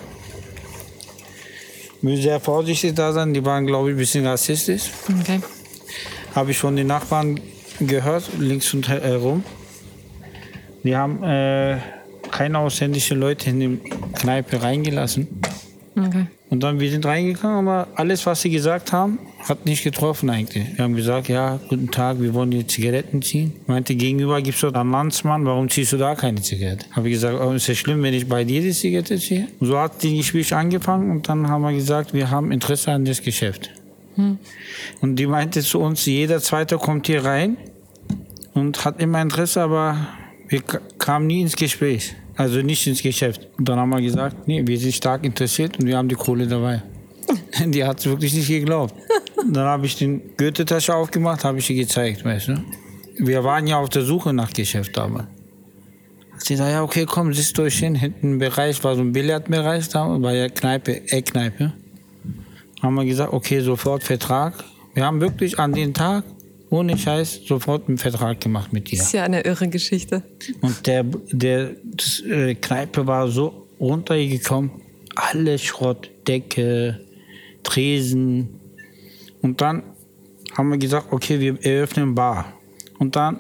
Will 2.01 2.21
sehr 2.21 2.39
vorsichtig 2.39 2.95
da 2.95 3.11
sein, 3.11 3.33
die 3.33 3.43
waren, 3.43 3.65
glaube 3.65 3.89
ich, 3.89 3.95
ein 3.95 3.99
bisschen 3.99 4.25
rassistisch. 4.25 4.83
Okay. 5.19 5.41
Habe 6.33 6.51
ich 6.51 6.57
von 6.57 6.75
den 6.75 6.87
Nachbarn 6.87 7.39
gehört, 7.79 8.29
links 8.37 8.73
und 8.73 8.87
herum. 8.87 9.43
Die 10.83 10.95
haben 10.95 11.23
äh, 11.23 11.77
keine 12.31 12.59
ausländischen 12.59 13.19
Leute 13.19 13.49
in 13.49 13.59
die 13.59 13.79
Kneipe 14.13 14.61
reingelassen. 14.61 15.38
Okay. 16.07 16.27
Und 16.49 16.63
dann, 16.63 16.79
wir 16.79 16.89
sind 16.89 17.05
reingegangen, 17.05 17.67
aber 17.67 17.87
alles, 17.95 18.25
was 18.25 18.41
sie 18.41 18.49
gesagt 18.49 18.91
haben, 18.91 19.19
hat 19.47 19.65
nicht 19.65 19.83
getroffen 19.83 20.29
eigentlich. 20.29 20.77
Wir 20.77 20.83
haben 20.83 20.95
gesagt, 20.95 21.27
ja, 21.27 21.59
guten 21.69 21.91
Tag, 21.91 22.19
wir 22.19 22.33
wollen 22.33 22.49
die 22.49 22.65
Zigaretten 22.65 23.21
ziehen. 23.21 23.53
Meinte, 23.67 23.93
gegenüber 23.95 24.41
gibt 24.41 24.55
es 24.55 24.61
dort 24.61 24.75
einen 24.75 24.91
Landsmann, 24.91 25.45
warum 25.45 25.69
ziehst 25.69 25.93
du 25.93 25.97
da 25.97 26.15
keine 26.15 26.41
Zigarette? 26.41 26.87
Habe 26.91 27.07
ich 27.07 27.15
gesagt, 27.15 27.39
oh, 27.39 27.51
ist 27.51 27.67
ja 27.67 27.75
schlimm, 27.75 28.01
wenn 28.01 28.15
ich 28.15 28.27
bei 28.27 28.43
dir 28.43 28.61
die 28.61 28.71
Zigarette 28.71 29.19
ziehe? 29.19 29.47
Und 29.59 29.67
so 29.67 29.77
hat 29.77 30.01
die 30.01 30.17
Gespräch 30.17 30.53
angefangen 30.53 31.11
und 31.11 31.29
dann 31.29 31.47
haben 31.47 31.61
wir 31.61 31.73
gesagt, 31.73 32.13
wir 32.13 32.31
haben 32.31 32.51
Interesse 32.51 32.91
an 32.91 33.05
das 33.05 33.21
Geschäft. 33.21 33.69
Hm. 34.15 34.39
Und 35.01 35.17
die 35.17 35.27
meinte 35.27 35.61
zu 35.61 35.79
uns, 35.79 36.05
jeder 36.05 36.39
Zweite 36.39 36.77
kommt 36.77 37.05
hier 37.05 37.23
rein 37.23 37.57
und 38.55 38.83
hat 38.85 38.99
immer 38.99 39.21
Interesse, 39.21 39.61
aber 39.61 40.07
wir 40.47 40.61
kamen 40.97 41.27
nie 41.27 41.41
ins 41.41 41.55
Gespräch. 41.55 42.15
Also 42.39 42.61
nicht 42.61 42.87
ins 42.87 43.03
Geschäft. 43.03 43.49
Dann 43.57 43.77
haben 43.77 43.89
wir 43.89 44.01
gesagt, 44.01 44.47
nee, 44.47 44.65
wir 44.65 44.79
sind 44.79 44.95
stark 44.95 45.25
interessiert 45.25 45.77
und 45.77 45.85
wir 45.85 45.97
haben 45.97 46.07
die 46.07 46.15
Kohle 46.15 46.47
dabei. 46.47 46.81
die 47.65 47.83
hat 47.83 47.99
es 47.99 48.05
wirklich 48.05 48.33
nicht 48.33 48.47
geglaubt. 48.47 48.95
dann 49.51 49.65
habe 49.65 49.85
ich 49.85 49.97
die 49.97 50.21
Goethe-Tasche 50.37 50.95
aufgemacht, 50.95 51.43
habe 51.43 51.57
ich 51.57 51.65
sie 51.65 51.75
gezeigt, 51.75 52.23
weißt 52.23 52.47
du. 52.47 52.63
Wir 53.17 53.43
waren 53.43 53.67
ja 53.67 53.77
auf 53.77 53.89
der 53.89 54.03
Suche 54.03 54.31
nach 54.31 54.53
Geschäft 54.53 54.95
damals. 54.95 55.27
Sie 56.37 56.55
sagt, 56.55 56.71
ja, 56.71 56.81
okay, 56.81 57.05
komm, 57.05 57.33
siehst 57.33 57.59
euch 57.59 57.77
hin. 57.77 57.93
Hinten 57.93 58.31
im 58.31 58.39
Bereich 58.39 58.81
war 58.85 58.95
so 58.95 59.01
ein 59.01 59.11
Billardbereich 59.11 59.89
da, 59.89 60.07
war 60.21 60.33
ja 60.33 60.47
Kneipe, 60.47 61.11
Eckkneipe. 61.11 61.73
Haben 62.81 62.95
wir 62.95 63.03
gesagt, 63.03 63.33
okay, 63.33 63.59
sofort 63.59 64.05
Vertrag. 64.05 64.53
Wir 64.93 65.05
haben 65.05 65.19
wirklich 65.19 65.59
an 65.59 65.73
den 65.73 65.93
Tag 65.93 66.23
ohne 66.69 66.97
Scheiß 66.97 67.41
sofort 67.45 67.87
einen 67.87 67.97
Vertrag 67.97 68.39
gemacht 68.41 68.73
mit 68.73 68.91
dir. 68.91 68.97
Das 68.97 69.07
ist 69.07 69.13
ja 69.13 69.23
eine 69.23 69.41
irre 69.41 69.67
Geschichte. 69.67 70.23
Und 70.61 70.85
der, 70.85 71.03
der 71.31 71.71
das, 71.83 72.21
äh, 72.21 72.55
Kneipe 72.55 73.07
war 73.07 73.27
so 73.27 73.67
runtergekommen, 73.79 74.71
alles 75.15 75.63
Schrott, 75.63 76.09
Decke, 76.27 76.99
Tresen. 77.63 78.59
Und 79.41 79.61
dann 79.61 79.83
haben 80.55 80.69
wir 80.69 80.77
gesagt, 80.77 81.07
okay, 81.11 81.39
wir 81.39 81.63
eröffnen 81.65 82.15
Bar. 82.15 82.53
Und 82.99 83.15
dann 83.15 83.39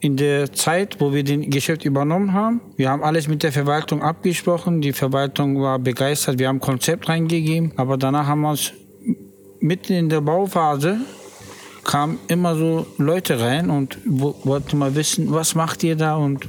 in 0.00 0.16
der 0.16 0.52
Zeit, 0.52 1.00
wo 1.00 1.12
wir 1.12 1.24
den 1.24 1.50
Geschäft 1.50 1.84
übernommen 1.84 2.32
haben, 2.32 2.60
wir 2.76 2.90
haben 2.90 3.02
alles 3.02 3.26
mit 3.26 3.42
der 3.42 3.52
Verwaltung 3.52 4.02
abgesprochen. 4.02 4.80
Die 4.80 4.92
Verwaltung 4.92 5.60
war 5.60 5.78
begeistert. 5.78 6.38
Wir 6.38 6.48
haben 6.48 6.60
Konzept 6.60 7.08
reingegeben. 7.08 7.72
Aber 7.76 7.96
danach 7.96 8.26
haben 8.26 8.42
wir 8.42 8.50
uns 8.50 8.72
mitten 9.60 9.94
in 9.94 10.08
der 10.08 10.20
Bauphase 10.20 11.00
kamen 11.88 12.18
immer 12.28 12.54
so 12.54 12.86
Leute 12.98 13.40
rein 13.40 13.70
und 13.70 13.98
wollten 14.04 14.76
mal 14.76 14.94
wissen, 14.94 15.32
was 15.32 15.54
macht 15.54 15.82
ihr 15.82 15.96
da? 15.96 16.16
Und, 16.16 16.46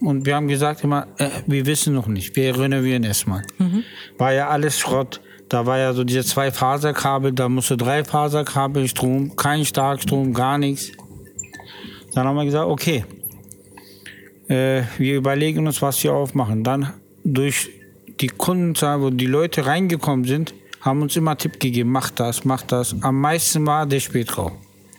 und 0.00 0.26
wir 0.26 0.34
haben 0.34 0.48
gesagt 0.48 0.82
immer, 0.82 1.06
äh, 1.18 1.28
wir 1.46 1.64
wissen 1.64 1.94
noch 1.94 2.08
nicht, 2.08 2.34
wir 2.34 2.58
renovieren 2.58 3.04
erstmal. 3.04 3.42
Mhm. 3.58 3.84
War 4.18 4.32
ja 4.32 4.48
alles 4.48 4.80
Schrott. 4.80 5.20
Da 5.48 5.64
war 5.64 5.78
ja 5.78 5.92
so 5.92 6.02
diese 6.02 6.24
zwei 6.24 6.50
Faserkabel, 6.50 7.32
da 7.32 7.48
musste 7.48 7.76
drei 7.76 8.02
Faserkabel, 8.04 8.88
Strom, 8.88 9.36
kein 9.36 9.64
Starkstrom, 9.64 10.34
gar 10.34 10.58
nichts. 10.58 10.90
Dann 12.14 12.26
haben 12.26 12.36
wir 12.36 12.44
gesagt, 12.44 12.68
okay, 12.68 13.04
äh, 14.48 14.82
wir 14.98 15.16
überlegen 15.16 15.68
uns, 15.68 15.80
was 15.82 16.02
wir 16.02 16.12
aufmachen. 16.14 16.64
Dann 16.64 16.94
durch 17.22 17.70
die 18.20 18.26
Kundenzahl, 18.28 19.00
wo 19.00 19.10
die 19.10 19.26
Leute 19.26 19.66
reingekommen 19.66 20.24
sind, 20.24 20.52
haben 20.80 21.00
uns 21.02 21.14
immer 21.14 21.38
Tipp 21.38 21.60
gegeben, 21.60 21.92
mach 21.92 22.10
das, 22.10 22.44
mach 22.44 22.62
das. 22.62 22.96
Am 23.02 23.20
meisten 23.20 23.64
war 23.66 23.86
der 23.86 24.00
Spätraum. 24.00 24.52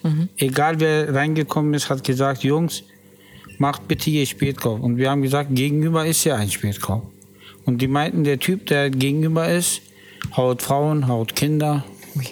Mhm. 0.03 0.29
Egal 0.37 0.79
wer 0.79 1.13
reingekommen 1.13 1.73
ist, 1.73 1.89
hat 1.89 2.03
gesagt, 2.03 2.43
Jungs, 2.43 2.83
macht 3.57 3.87
bitte 3.87 4.09
hier 4.09 4.25
Spätkauf. 4.25 4.79
Und 4.79 4.97
wir 4.97 5.09
haben 5.09 5.21
gesagt, 5.21 5.49
gegenüber 5.53 6.05
ist 6.05 6.23
ja 6.23 6.35
ein 6.35 6.49
Spätkauf. 6.49 7.03
Und 7.65 7.81
die 7.81 7.87
meinten, 7.87 8.23
der 8.23 8.39
Typ, 8.39 8.65
der 8.65 8.89
gegenüber 8.89 9.47
ist, 9.49 9.81
haut 10.35 10.61
Frauen, 10.61 11.07
haut 11.07 11.35
Kinder. 11.35 11.83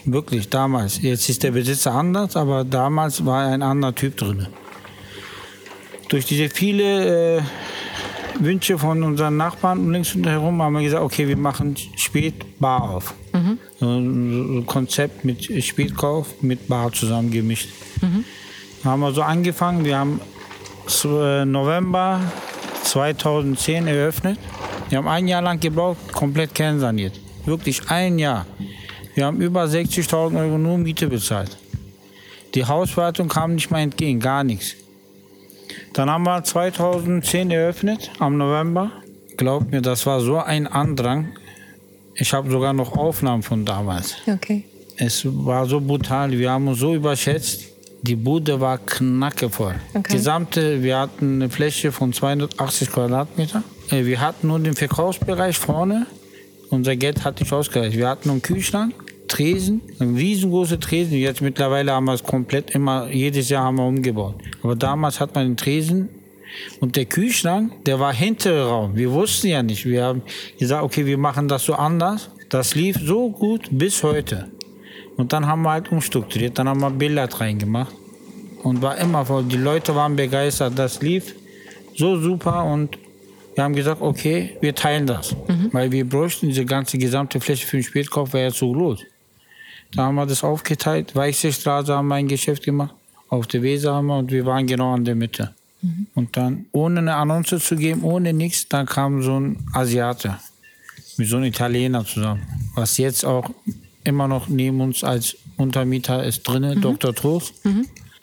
Wirklich, 0.05 0.49
damals. 0.49 1.01
Jetzt 1.01 1.29
ist 1.29 1.43
der 1.43 1.51
Besitzer 1.51 1.93
anders, 1.93 2.35
aber 2.35 2.63
damals 2.63 3.25
war 3.25 3.45
ein 3.47 3.61
anderer 3.61 3.95
Typ 3.95 4.17
drin. 4.17 4.47
Durch 6.09 6.25
diese 6.25 6.49
viele 6.49 7.37
äh, 7.37 7.41
Wünsche 8.39 8.77
von 8.77 9.03
unseren 9.03 9.37
Nachbarn 9.37 9.91
links 9.91 10.15
und 10.15 10.25
herum 10.25 10.61
haben 10.61 10.73
wir 10.73 10.81
gesagt, 10.81 11.03
okay, 11.03 11.27
wir 11.27 11.37
machen 11.37 11.75
Spätbar 11.95 12.89
auf. 12.89 13.13
Mhm. 13.33 13.57
So 13.79 13.87
ein 13.87 14.65
Konzept 14.65 15.25
mit 15.25 15.63
Spätkauf 15.63 16.41
mit 16.41 16.67
Bar 16.67 16.91
zusammengemischt. 16.91 17.69
Mhm. 18.01 18.23
Da 18.83 18.91
haben 18.91 19.01
wir 19.01 19.11
so 19.11 19.21
angefangen. 19.21 19.83
Wir 19.83 19.97
haben 19.97 20.21
äh, 21.05 21.45
November 21.45 22.21
2010 22.83 23.87
eröffnet. 23.87 24.39
Wir 24.89 24.97
haben 24.97 25.07
ein 25.07 25.27
Jahr 25.27 25.41
lang 25.41 25.59
gebraucht, 25.59 26.11
komplett 26.11 26.55
kernsaniert. 26.55 27.19
Wirklich 27.45 27.89
ein 27.89 28.17
Jahr. 28.17 28.45
Wir 29.15 29.25
haben 29.25 29.41
über 29.41 29.65
60.000 29.65 30.39
Euro 30.39 30.57
nur 30.57 30.77
Miete 30.77 31.07
bezahlt. 31.07 31.57
Die 32.55 32.65
Hauswartung 32.65 33.27
kam 33.27 33.55
nicht 33.55 33.69
mal 33.69 33.81
entgegen, 33.81 34.19
gar 34.19 34.43
nichts. 34.43 34.75
Dann 35.93 36.09
haben 36.09 36.23
wir 36.23 36.43
2010 36.43 37.51
eröffnet, 37.51 38.11
am 38.19 38.37
November. 38.37 38.91
Glaubt 39.37 39.71
mir, 39.71 39.81
das 39.81 40.05
war 40.05 40.19
so 40.21 40.37
ein 40.37 40.67
Andrang. 40.67 41.29
Ich 42.15 42.33
habe 42.33 42.49
sogar 42.51 42.73
noch 42.73 42.97
Aufnahmen 42.97 43.43
von 43.43 43.65
damals. 43.65 44.15
Okay. 44.27 44.65
Es 44.97 45.25
war 45.25 45.65
so 45.65 45.79
brutal, 45.79 46.31
wir 46.31 46.51
haben 46.51 46.67
uns 46.67 46.79
so 46.79 46.93
überschätzt. 46.93 47.63
Die 48.01 48.15
Bude 48.15 48.59
war 48.59 48.77
knackevoll. 48.77 49.75
Okay. 49.93 50.13
Gesamte, 50.13 50.83
wir 50.83 50.97
hatten 50.97 51.35
eine 51.35 51.49
Fläche 51.49 51.91
von 51.91 52.13
280 52.13 52.91
Quadratmeter. 52.91 53.63
Äh, 53.89 54.05
wir 54.05 54.21
hatten 54.21 54.47
nur 54.47 54.59
den 54.59 54.73
Verkaufsbereich 54.73 55.57
vorne. 55.57 56.05
Unser 56.69 56.95
Geld 56.95 57.23
hat 57.25 57.39
nicht 57.39 57.51
ausgereicht. 57.51 57.97
Wir 57.97 58.07
hatten 58.07 58.29
einen 58.29 58.41
Kühlschrank, 58.41 58.93
Tresen, 59.29 59.81
riesengroße 59.99 60.79
Tresen. 60.79 61.17
Jetzt 61.17 61.41
mittlerweile 61.41 61.93
haben 61.93 62.05
wir 62.05 62.13
es 62.13 62.23
komplett 62.23 62.71
immer, 62.71 63.09
jedes 63.09 63.47
Jahr 63.49 63.63
haben 63.63 63.77
wir 63.77 63.85
umgebaut. 63.85 64.35
Aber 64.61 64.75
damals 64.75 65.19
hat 65.21 65.33
man 65.35 65.47
den 65.47 65.57
Tresen 65.57 66.09
und 66.81 66.95
der 66.95 67.05
Kühlschrank, 67.05 67.85
der 67.85 67.99
war 67.99 68.13
hintere 68.13 68.67
Raum. 68.67 68.95
Wir 68.95 69.11
wussten 69.11 69.47
ja 69.47 69.63
nicht. 69.63 69.85
Wir 69.85 70.03
haben 70.03 70.21
gesagt, 70.57 70.83
okay, 70.83 71.05
wir 71.05 71.17
machen 71.17 71.47
das 71.47 71.63
so 71.63 71.73
anders. 71.73 72.29
Das 72.49 72.75
lief 72.75 72.97
so 73.01 73.29
gut 73.29 73.69
bis 73.71 74.03
heute. 74.03 74.49
Und 75.15 75.31
dann 75.33 75.47
haben 75.47 75.61
wir 75.61 75.71
halt 75.71 75.91
umstrukturiert, 75.91 76.57
dann 76.57 76.67
haben 76.67 76.81
wir 76.81 76.89
Billard 76.89 77.39
reingemacht. 77.39 77.93
Und 78.63 78.81
war 78.81 78.97
immer 78.97 79.25
voll. 79.25 79.43
Die 79.43 79.57
Leute 79.57 79.95
waren 79.95 80.15
begeistert, 80.15 80.77
das 80.77 81.01
lief 81.01 81.35
so 81.95 82.19
super 82.19 82.65
und 82.65 82.97
wir 83.55 83.63
haben 83.63 83.75
gesagt, 83.75 84.01
okay, 84.01 84.57
wir 84.61 84.73
teilen 84.73 85.05
das. 85.05 85.35
Weil 85.73 85.91
wir 85.91 86.07
bräuchten 86.07 86.47
diese 86.47 86.65
ganze 86.65 86.97
gesamte 86.97 87.39
Fläche 87.39 87.67
für 87.67 87.77
den 87.77 87.83
Spätkauf, 87.83 88.33
wäre 88.33 88.45
ja 88.45 88.53
zu 88.53 88.71
groß. 88.71 89.03
Da 89.93 90.03
haben 90.03 90.15
wir 90.15 90.25
das 90.25 90.43
aufgeteilt. 90.43 91.15
Weichseestraße 91.15 91.95
haben 91.95 92.07
wir 92.07 92.15
ein 92.15 92.27
Geschäft 92.27 92.63
gemacht, 92.63 92.93
auf 93.29 93.47
der 93.47 93.61
Weser 93.63 93.93
haben 93.95 94.07
wir 94.07 94.17
und 94.17 94.31
wir 94.31 94.45
waren 94.45 94.67
genau 94.67 94.95
in 94.95 95.05
der 95.05 95.15
Mitte. 95.15 95.53
Und 96.13 96.35
dann, 96.35 96.65
ohne 96.73 96.99
eine 96.99 97.15
Annonce 97.15 97.59
zu 97.59 97.75
geben, 97.75 98.03
ohne 98.03 98.33
nichts, 98.33 98.67
dann 98.67 98.85
kam 98.85 99.21
so 99.21 99.39
ein 99.39 99.65
Asiate 99.73 100.37
mit 101.17 101.27
so 101.27 101.37
einem 101.37 101.45
Italiener 101.45 102.05
zusammen. 102.05 102.45
Was 102.75 102.97
jetzt 102.97 103.25
auch 103.25 103.49
immer 104.03 104.27
noch 104.27 104.47
neben 104.47 104.81
uns 104.81 105.03
als 105.03 105.37
Untermieter 105.57 106.23
ist 106.23 106.43
drin, 106.43 106.81
Dr. 106.81 107.15
Trost. 107.15 107.53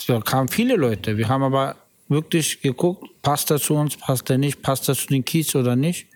Da 0.06 0.20
kamen 0.20 0.48
viele 0.48 0.76
Leute. 0.76 1.16
Wir 1.16 1.28
haben 1.28 1.42
aber 1.42 1.76
wirklich 2.08 2.60
geguckt, 2.60 3.08
passt 3.22 3.50
er 3.50 3.58
zu 3.58 3.74
uns, 3.74 3.96
passt 3.96 4.28
er 4.30 4.38
nicht, 4.38 4.62
passt 4.62 4.88
er 4.88 4.94
zu 4.94 5.06
den 5.08 5.24
Kiez 5.24 5.54
oder 5.54 5.76
nicht. 5.76 6.06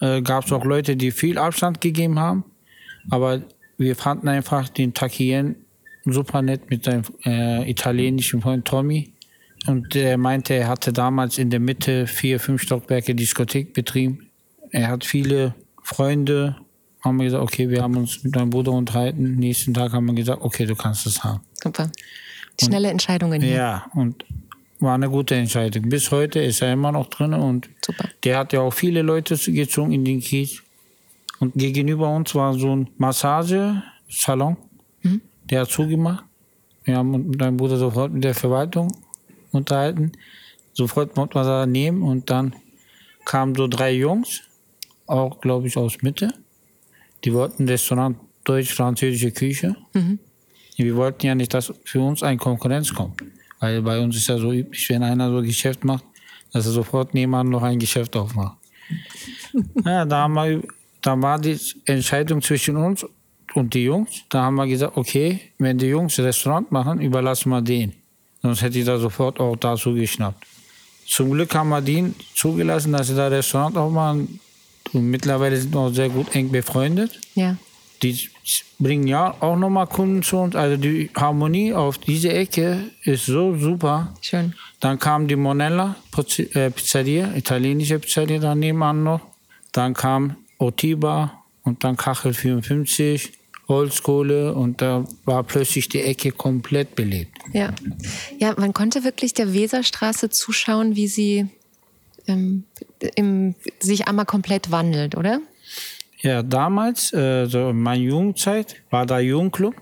Äh, 0.00 0.22
Gab 0.22 0.46
es 0.46 0.52
auch 0.52 0.64
Leute, 0.64 0.96
die 0.96 1.10
viel 1.10 1.38
Abstand 1.38 1.80
gegeben 1.80 2.18
haben. 2.18 2.44
Aber 3.10 3.42
wir 3.78 3.96
fanden 3.96 4.28
einfach 4.28 4.68
den 4.68 4.92
Takien 4.92 5.56
super 6.04 6.42
nett 6.42 6.70
mit 6.70 6.84
seinem 6.84 7.04
äh, 7.24 7.68
italienischen 7.70 8.42
Freund 8.42 8.66
Tommy. 8.66 9.12
Und 9.66 9.94
der 9.94 10.18
meinte, 10.18 10.54
er 10.54 10.68
hatte 10.68 10.92
damals 10.92 11.38
in 11.38 11.50
der 11.50 11.60
Mitte 11.60 12.06
vier, 12.06 12.40
fünf 12.40 12.62
Stockwerke 12.62 13.14
Diskothek 13.14 13.74
betrieben. 13.74 14.28
Er 14.70 14.88
hat 14.88 15.04
viele 15.04 15.54
Freunde. 15.82 16.56
Haben 17.04 17.18
wir 17.18 17.24
gesagt, 17.24 17.42
okay, 17.42 17.68
wir 17.68 17.82
haben 17.82 17.96
uns 17.96 18.22
mit 18.24 18.34
meinem 18.34 18.50
Bruder 18.50 18.72
unterhalten. 18.72 19.36
Nächsten 19.36 19.72
Tag 19.74 19.92
haben 19.92 20.06
wir 20.06 20.14
gesagt, 20.14 20.42
okay, 20.42 20.66
du 20.66 20.74
kannst 20.74 21.06
es 21.06 21.22
haben. 21.22 21.40
Super. 21.62 21.90
Schnelle 22.60 22.90
Entscheidungen 22.90 23.40
hier. 23.40 23.54
Ja, 23.54 23.86
und 23.94 24.24
war 24.80 24.94
eine 24.94 25.08
gute 25.08 25.34
Entscheidung. 25.34 25.88
Bis 25.88 26.10
heute 26.10 26.40
ist 26.40 26.62
er 26.62 26.72
immer 26.72 26.92
noch 26.92 27.08
drin 27.08 27.34
und 27.34 27.68
Super. 27.84 28.08
der 28.24 28.38
hat 28.38 28.52
ja 28.52 28.60
auch 28.60 28.72
viele 28.72 29.02
Leute 29.02 29.36
gezogen 29.36 29.92
in 29.92 30.04
den 30.04 30.20
Kiez. 30.20 30.62
Und 31.40 31.54
gegenüber 31.54 32.14
uns 32.14 32.34
war 32.34 32.54
so 32.54 32.74
ein 32.74 32.90
Massagesalon, 32.98 34.56
der 35.50 35.62
hat 35.62 35.70
zugemacht. 35.70 36.24
Wir 36.84 36.96
haben 36.96 37.28
mit 37.28 37.38
meinem 37.38 37.56
Bruder 37.56 37.76
sofort 37.76 38.12
mit 38.12 38.24
der 38.24 38.34
Verwaltung 38.34 38.94
unterhalten. 39.52 40.12
Sofort 40.72 41.16
wollten 41.16 41.34
wir 41.34 41.44
da 41.44 41.66
nehmen 41.66 42.02
und 42.02 42.30
dann 42.30 42.54
kamen 43.24 43.54
so 43.54 43.66
drei 43.68 43.92
Jungs, 43.92 44.42
auch 45.06 45.40
glaube 45.40 45.68
ich 45.68 45.76
aus 45.76 46.02
Mitte. 46.02 46.32
Die 47.24 47.32
wollten 47.34 47.64
ein 47.64 47.68
Restaurant 47.68 48.16
deutsch-französische 48.44 49.32
Küche. 49.32 49.76
Wir 50.76 50.96
wollten 50.96 51.26
ja 51.26 51.34
nicht, 51.34 51.52
dass 51.52 51.72
für 51.84 52.00
uns 52.00 52.22
eine 52.22 52.38
Konkurrenz 52.38 52.94
kommt. 52.94 53.20
Weil 53.60 53.82
bei 53.82 54.00
uns 54.00 54.16
ist 54.16 54.28
ja 54.28 54.38
so 54.38 54.52
üblich, 54.52 54.88
wenn 54.88 55.02
einer 55.02 55.30
so 55.30 55.42
Geschäft 55.42 55.84
macht, 55.84 56.04
dass 56.52 56.66
er 56.66 56.72
sofort 56.72 57.14
nebenan 57.14 57.48
noch 57.48 57.62
ein 57.62 57.78
Geschäft 57.78 58.16
aufmacht. 58.16 58.56
ja, 59.84 60.04
da, 60.04 60.22
haben 60.22 60.34
wir, 60.34 60.62
da 61.02 61.20
war 61.20 61.38
die 61.38 61.58
Entscheidung 61.84 62.42
zwischen 62.42 62.76
uns 62.76 63.06
und 63.54 63.74
die 63.74 63.84
Jungs. 63.84 64.24
Da 64.28 64.42
haben 64.42 64.56
wir 64.56 64.66
gesagt, 64.66 64.96
okay, 64.96 65.40
wenn 65.58 65.78
die 65.78 65.86
Jungs 65.86 66.18
Restaurant 66.18 66.70
machen, 66.72 67.00
überlassen 67.00 67.50
wir 67.50 67.62
den. 67.62 67.92
Sonst 68.42 68.62
hätte 68.62 68.78
ich 68.78 68.84
da 68.84 68.98
sofort 68.98 69.40
auch 69.40 69.56
da 69.56 69.76
zugeschnappt. 69.76 70.44
Zum 71.06 71.30
Glück 71.30 71.54
haben 71.54 71.70
wir 71.70 71.80
den 71.80 72.14
zugelassen, 72.34 72.92
dass 72.92 73.08
sie 73.08 73.16
da 73.16 73.28
Restaurant 73.28 73.76
aufmachen. 73.76 74.40
Und 74.92 75.10
mittlerweile 75.10 75.56
sind 75.56 75.74
wir 75.74 75.80
auch 75.80 75.90
sehr 75.92 76.08
gut 76.08 76.34
eng 76.34 76.50
befreundet. 76.50 77.18
Ja. 77.34 77.56
Die 78.02 78.28
bringen 78.78 79.06
ja 79.06 79.34
auch 79.40 79.56
nochmal 79.56 79.86
Kunden 79.86 80.22
zu 80.22 80.36
uns. 80.36 80.54
Also 80.54 80.76
die 80.76 81.10
Harmonie 81.16 81.72
auf 81.72 81.98
diese 81.98 82.32
Ecke 82.32 82.90
ist 83.02 83.26
so 83.26 83.56
super. 83.56 84.14
Schön. 84.20 84.54
Dann 84.80 84.98
kam 84.98 85.26
die 85.26 85.36
Monella 85.36 85.96
äh, 86.54 86.70
Pizzeria, 86.70 87.34
italienische 87.34 87.98
Pizzeria 87.98 88.38
daneben 88.38 88.82
an 88.82 89.02
noch. 89.02 89.20
Dann 89.72 89.94
kam 89.94 90.36
Otiba 90.58 91.44
und 91.62 91.84
dann 91.84 91.96
Kachel 91.96 92.34
54, 92.34 93.32
Holzkohle 93.68 94.54
und 94.54 94.80
da 94.80 95.04
war 95.24 95.42
plötzlich 95.44 95.88
die 95.88 96.00
Ecke 96.00 96.32
komplett 96.32 96.94
belebt. 96.94 97.36
Ja. 97.52 97.72
Ja, 98.38 98.54
man 98.56 98.72
konnte 98.72 99.04
wirklich 99.04 99.34
der 99.34 99.52
Weserstraße 99.52 100.30
zuschauen, 100.30 100.96
wie 100.96 101.06
sie 101.06 101.46
ähm, 102.26 102.64
im, 103.14 103.54
sich 103.78 104.08
einmal 104.08 104.24
komplett 104.24 104.70
wandelt, 104.70 105.16
oder? 105.16 105.40
Ja, 106.20 106.42
damals, 106.42 107.12
äh, 107.12 107.46
so 107.46 107.70
in 107.70 107.80
meiner 107.80 108.02
Jugendzeit, 108.02 108.76
war 108.90 109.06
da 109.06 109.20
Jugendclub 109.20 109.74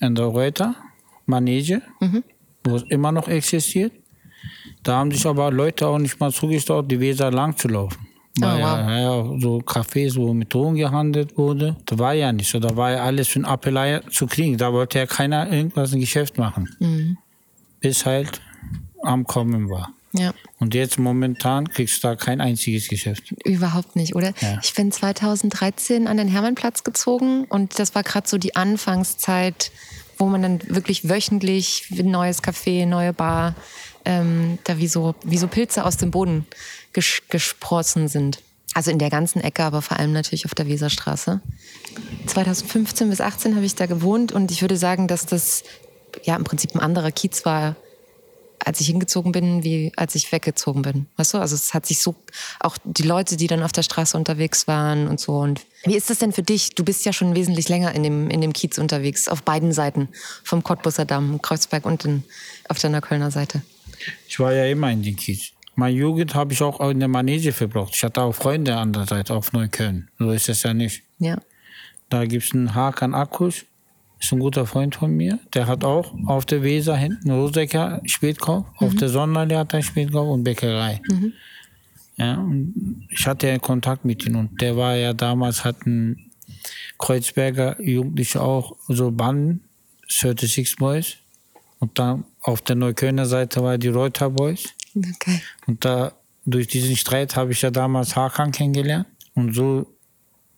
in 0.00 0.14
der 0.14 0.26
Reuter, 0.26 0.74
Manege, 1.26 1.82
wo 2.62 2.76
es 2.76 2.82
immer 2.88 3.10
noch 3.10 3.26
existiert. 3.26 3.92
Da 4.82 4.98
haben 4.98 5.10
sich 5.10 5.26
aber 5.26 5.50
Leute 5.50 5.86
auch 5.86 5.98
nicht 5.98 6.20
mal 6.20 6.32
zugestaut, 6.32 6.90
die 6.90 7.00
Weser 7.00 7.30
lang 7.30 7.56
zu 7.56 7.68
laufen. 7.68 8.05
Weil 8.38 8.56
Oh, 8.56 8.58
wow. 8.58 8.62
ja, 8.62 8.98
ja, 8.98 9.40
so 9.40 9.58
Cafés, 9.58 10.16
wo 10.16 10.34
mit 10.34 10.52
Drogen 10.52 10.76
gehandelt 10.76 11.38
wurde, 11.38 11.76
das 11.86 11.98
war 11.98 12.12
ja 12.12 12.32
nicht 12.32 12.50
so. 12.50 12.58
Da 12.58 12.76
war 12.76 12.92
ja 12.92 13.02
alles 13.04 13.28
für 13.28 13.40
ein 13.40 13.44
Appelei 13.44 14.00
zu 14.10 14.26
kriegen. 14.26 14.58
Da 14.58 14.72
wollte 14.72 14.98
ja 14.98 15.06
keiner 15.06 15.50
irgendwas 15.50 15.92
ein 15.92 16.00
Geschäft 16.00 16.36
machen. 16.36 17.16
Bis 17.80 18.04
halt 18.04 18.40
am 19.02 19.24
Kommen 19.24 19.70
war. 19.70 19.90
Ja. 20.12 20.32
Und 20.58 20.74
jetzt 20.74 20.98
momentan 20.98 21.68
kriegst 21.68 22.02
du 22.02 22.08
da 22.08 22.16
kein 22.16 22.40
einziges 22.40 22.88
Geschäft. 22.88 23.34
Überhaupt 23.44 23.96
nicht, 23.96 24.14
oder? 24.14 24.32
Ja. 24.40 24.58
Ich 24.62 24.72
bin 24.74 24.90
2013 24.90 26.06
an 26.06 26.16
den 26.16 26.28
Hermannplatz 26.28 26.84
gezogen 26.84 27.44
und 27.44 27.78
das 27.78 27.94
war 27.94 28.02
gerade 28.02 28.26
so 28.28 28.38
die 28.38 28.56
Anfangszeit, 28.56 29.70
wo 30.18 30.26
man 30.26 30.42
dann 30.42 30.60
wirklich 30.68 31.08
wöchentlich 31.08 31.88
ein 31.90 32.10
neues 32.10 32.42
Café, 32.42 32.86
neue 32.86 33.12
Bar, 33.12 33.54
ähm, 34.04 34.58
da 34.64 34.78
wie 34.78 34.88
so, 34.88 35.14
wie 35.24 35.38
so 35.38 35.48
Pilze 35.48 35.84
aus 35.84 35.96
dem 35.96 36.10
Boden 36.10 36.46
ges 36.92 37.22
gesprossen 37.28 38.08
sind. 38.08 38.42
Also 38.74 38.90
in 38.90 38.98
der 38.98 39.10
ganzen 39.10 39.40
Ecke, 39.40 39.64
aber 39.64 39.80
vor 39.80 39.98
allem 39.98 40.12
natürlich 40.12 40.44
auf 40.44 40.54
der 40.54 40.68
Weserstraße. 40.68 41.40
2015 42.26 43.08
bis 43.08 43.20
18 43.20 43.56
habe 43.56 43.64
ich 43.64 43.74
da 43.74 43.86
gewohnt 43.86 44.32
und 44.32 44.50
ich 44.50 44.60
würde 44.60 44.76
sagen, 44.76 45.08
dass 45.08 45.26
das 45.26 45.64
ja 46.24 46.36
im 46.36 46.44
Prinzip 46.44 46.74
ein 46.74 46.80
anderer 46.80 47.10
Kiez 47.10 47.44
war, 47.44 47.76
als 48.66 48.80
ich 48.80 48.88
hingezogen 48.88 49.30
bin, 49.30 49.62
wie 49.62 49.92
als 49.94 50.16
ich 50.16 50.32
weggezogen 50.32 50.82
bin. 50.82 51.06
Weißt 51.16 51.34
du? 51.34 51.38
Also 51.38 51.54
es 51.54 51.72
hat 51.72 51.86
sich 51.86 52.02
so, 52.02 52.16
auch 52.58 52.76
die 52.82 53.04
Leute, 53.04 53.36
die 53.36 53.46
dann 53.46 53.62
auf 53.62 53.70
der 53.70 53.84
Straße 53.84 54.16
unterwegs 54.16 54.66
waren 54.66 55.06
und 55.06 55.20
so. 55.20 55.38
Und 55.38 55.64
wie 55.84 55.94
ist 55.94 56.10
das 56.10 56.18
denn 56.18 56.32
für 56.32 56.42
dich? 56.42 56.74
Du 56.74 56.84
bist 56.84 57.04
ja 57.04 57.12
schon 57.12 57.36
wesentlich 57.36 57.68
länger 57.68 57.94
in 57.94 58.02
dem, 58.02 58.28
in 58.28 58.40
dem 58.40 58.52
Kiez 58.52 58.76
unterwegs, 58.78 59.28
auf 59.28 59.44
beiden 59.44 59.72
Seiten, 59.72 60.08
vom 60.42 60.64
Cottbusser 60.64 61.04
Damm, 61.04 61.40
Kreuzberg 61.40 61.86
und 61.86 62.04
in, 62.04 62.24
auf 62.68 62.80
der 62.80 62.90
Neuköllner 62.90 63.30
Seite. 63.30 63.62
Ich 64.26 64.40
war 64.40 64.52
ja 64.52 64.64
immer 64.66 64.90
in 64.90 65.00
den 65.00 65.14
Kiez. 65.14 65.52
Meine 65.76 65.94
Jugend 65.94 66.34
habe 66.34 66.52
ich 66.52 66.60
auch 66.60 66.80
in 66.90 66.98
der 66.98 67.08
Manege 67.08 67.52
verbracht. 67.52 67.92
Ich 67.94 68.02
hatte 68.02 68.20
auch 68.22 68.34
Freunde 68.34 68.76
an 68.76 68.92
der 68.92 69.06
Seite 69.06 69.32
auf 69.34 69.52
Neukölln. 69.52 70.10
So 70.18 70.32
ist 70.32 70.48
es 70.48 70.64
ja 70.64 70.74
nicht. 70.74 71.04
Ja. 71.20 71.36
Da 72.08 72.24
gibt 72.24 72.44
es 72.44 72.52
einen 72.52 72.74
Hakan 72.74 73.14
Akkusch, 73.14 73.64
ist 74.20 74.32
ein 74.32 74.38
guter 74.38 74.66
Freund 74.66 74.94
von 74.94 75.10
mir. 75.10 75.38
Der 75.54 75.66
hat 75.66 75.84
auch 75.84 76.14
auf 76.26 76.46
der 76.46 76.62
Weser 76.62 76.96
hinten 76.96 77.30
Rosecker 77.30 78.00
Spätkauf. 78.06 78.64
Auf 78.76 78.94
der 78.94 79.08
Sonnenallee 79.08 79.56
hat 79.56 79.74
er 79.74 79.82
Spätkauf 79.82 80.28
und 80.28 80.44
Bäckerei. 80.44 81.00
Ja, 82.16 82.38
und 82.38 83.06
ich 83.10 83.26
hatte 83.26 83.48
ja 83.48 83.58
Kontakt 83.58 84.04
mit 84.04 84.24
ihm 84.26 84.36
und 84.36 84.60
der 84.60 84.76
war 84.76 84.96
ja 84.96 85.12
damals, 85.12 85.64
hatten 85.64 86.30
Kreuzberger 86.98 87.80
Jugendliche 87.80 88.40
auch 88.40 88.76
so 88.88 89.10
Banden, 89.10 89.62
36 90.08 90.76
Boys. 90.76 91.16
Und 91.78 91.98
dann 91.98 92.24
auf 92.40 92.62
der 92.62 92.76
Neuköllner 92.76 93.26
Seite 93.26 93.62
war 93.62 93.76
die 93.76 93.88
Reuter 93.88 94.30
Boys. 94.30 94.64
Okay. 94.96 95.42
Und 95.66 95.84
da, 95.84 96.12
durch 96.46 96.68
diesen 96.68 96.96
Streit 96.96 97.36
habe 97.36 97.52
ich 97.52 97.60
ja 97.60 97.70
damals 97.70 98.16
Hakan 98.16 98.50
kennengelernt. 98.50 99.06
Und 99.34 99.54
so 99.54 99.86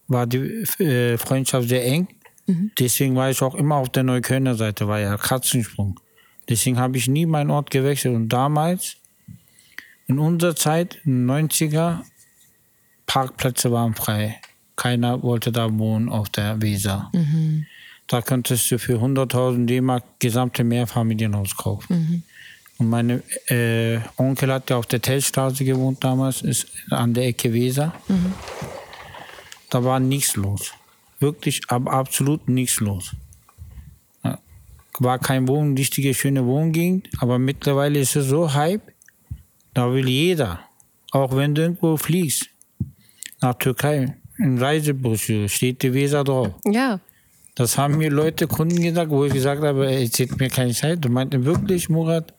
war 0.07 0.27
die 0.27 0.65
äh, 0.79 1.19
Freundschaft 1.19 1.69
sehr 1.69 1.85
eng. 1.85 2.09
Deswegen 2.79 3.15
war 3.15 3.31
ich 3.31 3.43
auch 3.43 3.55
immer 3.55 3.77
auf 3.77 3.91
der 3.91 4.03
Neuköllner 4.03 4.55
Seite, 4.55 4.89
war 4.89 5.01
ja 5.01 5.17
Katzensprung. 5.17 6.01
Deswegen 6.49 6.79
habe 6.79 6.97
ich 6.97 7.09
nie 7.09 7.27
meinen 7.27 7.51
Ort 7.51 7.71
gewechselt. 7.71 8.15
Und 8.15 8.29
damals, 8.31 8.97
in 10.07 10.19
unserer 10.19 10.57
Zeit, 10.57 10.99
in 11.05 11.27
den 11.27 11.49
90er, 11.49 12.01
Parkplätze 13.07 13.71
waren 13.71 13.95
frei. 13.95 14.41
Keiner 14.77 15.23
wollte 15.23 15.53
da 15.53 15.77
wohnen 15.79 16.09
auf 16.09 16.29
der 16.31 16.63
Weser. 16.63 17.11
Da 18.07 18.23
könntest 18.23 18.71
du 18.71 18.79
für 18.79 18.99
100.000 18.99 19.67
D-Mark 19.67 20.05
gesamte 20.19 20.65
Mehrfamilienhaus 20.65 21.55
kaufen. 21.57 22.25
Und 22.79 22.89
mein 22.89 23.23
äh, 23.49 23.99
Onkel 24.17 24.53
hat 24.53 24.71
ja 24.71 24.77
auf 24.77 24.87
der 24.87 25.03
Tellstraße 25.03 25.65
gewohnt 25.65 26.03
damals, 26.03 26.43
ist 26.43 26.69
an 26.91 27.13
der 27.13 27.27
Ecke 27.27 27.53
Weser. 27.53 27.93
Da 29.69 29.85
war 29.85 30.01
nichts 30.01 30.37
los. 30.37 30.73
Wirklich 31.21 31.63
ab, 31.69 31.89
absolut 31.89 32.49
nichts 32.49 32.81
los. 32.81 33.15
War 35.01 35.19
kein 35.19 35.47
Wohn, 35.47 35.77
richtige 35.77 36.13
schöne 36.13 36.45
Wohngegend, 36.45 37.09
aber 37.19 37.39
mittlerweile 37.39 38.01
ist 38.01 38.17
es 38.17 38.27
so 38.27 38.53
Hype, 38.53 38.83
da 39.73 39.93
will 39.93 40.09
jeder, 40.09 40.61
auch 41.13 41.37
wenn 41.37 41.55
du 41.55 41.63
irgendwo 41.63 41.97
fliegst, 41.97 42.51
nach 43.41 43.55
Türkei, 43.55 44.17
in 44.39 44.59
Reisebroschüre 44.59 45.49
steht 45.49 45.83
die 45.83 45.95
Weser 45.95 46.25
drauf. 46.25 46.53
Ja. 46.65 47.01
Das 47.55 47.77
haben 47.77 47.99
mir 47.99 48.11
Leute, 48.11 48.47
Kunden 48.47 48.81
gesagt, 48.81 49.11
wo 49.11 49.25
ich 49.25 49.33
gesagt 49.33 49.63
habe, 49.63 49.89
ey, 49.89 50.05
erzählt 50.05 50.39
mir 50.39 50.49
keine 50.49 50.73
Zeit. 50.73 51.05
Du 51.05 51.09
meinten 51.09 51.45
wirklich, 51.45 51.89
Murat, 51.89 52.35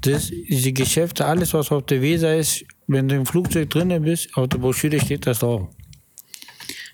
das, 0.00 0.30
diese 0.30 0.72
Geschäfte, 0.72 1.24
alles, 1.24 1.54
was 1.54 1.70
auf 1.70 1.86
der 1.86 2.02
Weser 2.02 2.36
ist, 2.36 2.64
wenn 2.86 3.08
du 3.08 3.14
im 3.14 3.26
Flugzeug 3.26 3.70
drinnen 3.70 4.02
bist, 4.02 4.36
auf 4.36 4.48
der 4.48 4.58
Broschüre 4.58 5.00
steht 5.00 5.26
das 5.26 5.40
drauf. 5.40 5.68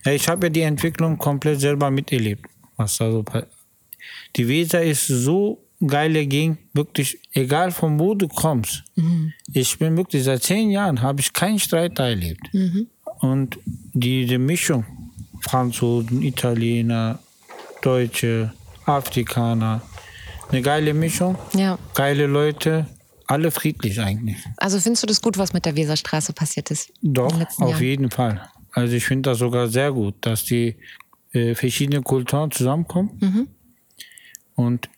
Ja, 0.05 0.13
ich 0.13 0.29
habe 0.29 0.47
ja 0.47 0.51
die 0.51 0.63
Entwicklung 0.63 1.17
komplett 1.19 1.61
selber 1.61 1.91
miterlebt, 1.91 2.47
was 2.77 2.97
da 2.97 3.11
so 3.11 3.23
passiert. 3.23 3.51
Die 4.37 4.49
Weser 4.49 4.83
ist 4.83 5.07
so 5.07 5.59
geile 5.87 6.27
Gegend, 6.27 6.59
wirklich, 6.73 7.19
egal 7.33 7.71
von 7.71 7.99
wo 7.99 8.15
du 8.15 8.29
kommst. 8.29 8.85
Ich 9.53 9.79
bin 9.79 9.97
wirklich, 9.97 10.25
seit 10.25 10.43
zehn 10.43 10.71
Jahren 10.71 11.03
habe 11.03 11.21
ich 11.21 11.33
keinen 11.33 11.59
Streit 11.59 11.99
da 11.99 12.09
erlebt. 12.09 12.49
Und 13.21 13.59
diese 13.93 14.39
Mischung, 14.39 14.85
Franzosen, 15.41 16.23
Italiener, 16.23 17.19
Deutsche, 17.83 18.53
Afrikaner, 18.87 19.83
eine 20.51 20.63
geile 20.63 20.95
Mischung, 20.95 21.37
Ja. 21.55 21.79
geile 21.95 22.27
Leute, 22.27 22.87
alle 23.27 23.51
friedlich 23.51 24.01
eigentlich. 24.01 24.37
Also 24.57 24.79
findest 24.81 25.03
du 25.03 25.07
das 25.07 25.21
gut, 25.23 25.39
was 25.39 25.53
mit 25.53 25.65
der 25.65 25.75
Weserstraße 25.77 26.33
passiert 26.33 26.71
ist? 26.71 26.93
Doch, 27.03 27.33
auf 27.41 27.59
Jahren? 27.71 27.83
jeden 27.83 28.11
Fall. 28.11 28.41
Also 28.73 28.97
ich 28.97 29.05
finde 29.05 29.31
das 29.31 29.39
sogar 29.39 29.69
sehr 29.69 29.93
gut, 29.93 30.15
dass 30.23 30.45
die 30.45 30.77
äh, 31.33 31.55
verschiedenen 31.55 32.03
Kulturen 32.03 32.51
zusammenkommen. 32.51 33.11
Mhm. 33.21 33.49
Und 34.55 34.89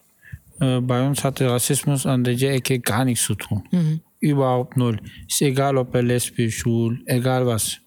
äh, 0.61 0.81
bei 0.81 1.07
uns 1.07 1.25
hatte 1.25 1.51
Rassismus 1.51 2.07
an 2.07 2.25
der 2.25 2.41
Ecke 2.55 2.81
gar 2.81 3.05
nichts 3.05 3.25
zu 3.25 3.35
tun. 3.35 3.65
Mhm. 3.71 4.01
Überhaupt 4.21 4.77
null. 4.77 4.99
Ist 5.29 5.43
egal, 5.43 5.77
ob 5.77 5.95
er 5.95 6.03
lesbisch, 6.03 6.59
schwul, 6.59 7.03
egal 7.07 7.47
was. 7.47 7.79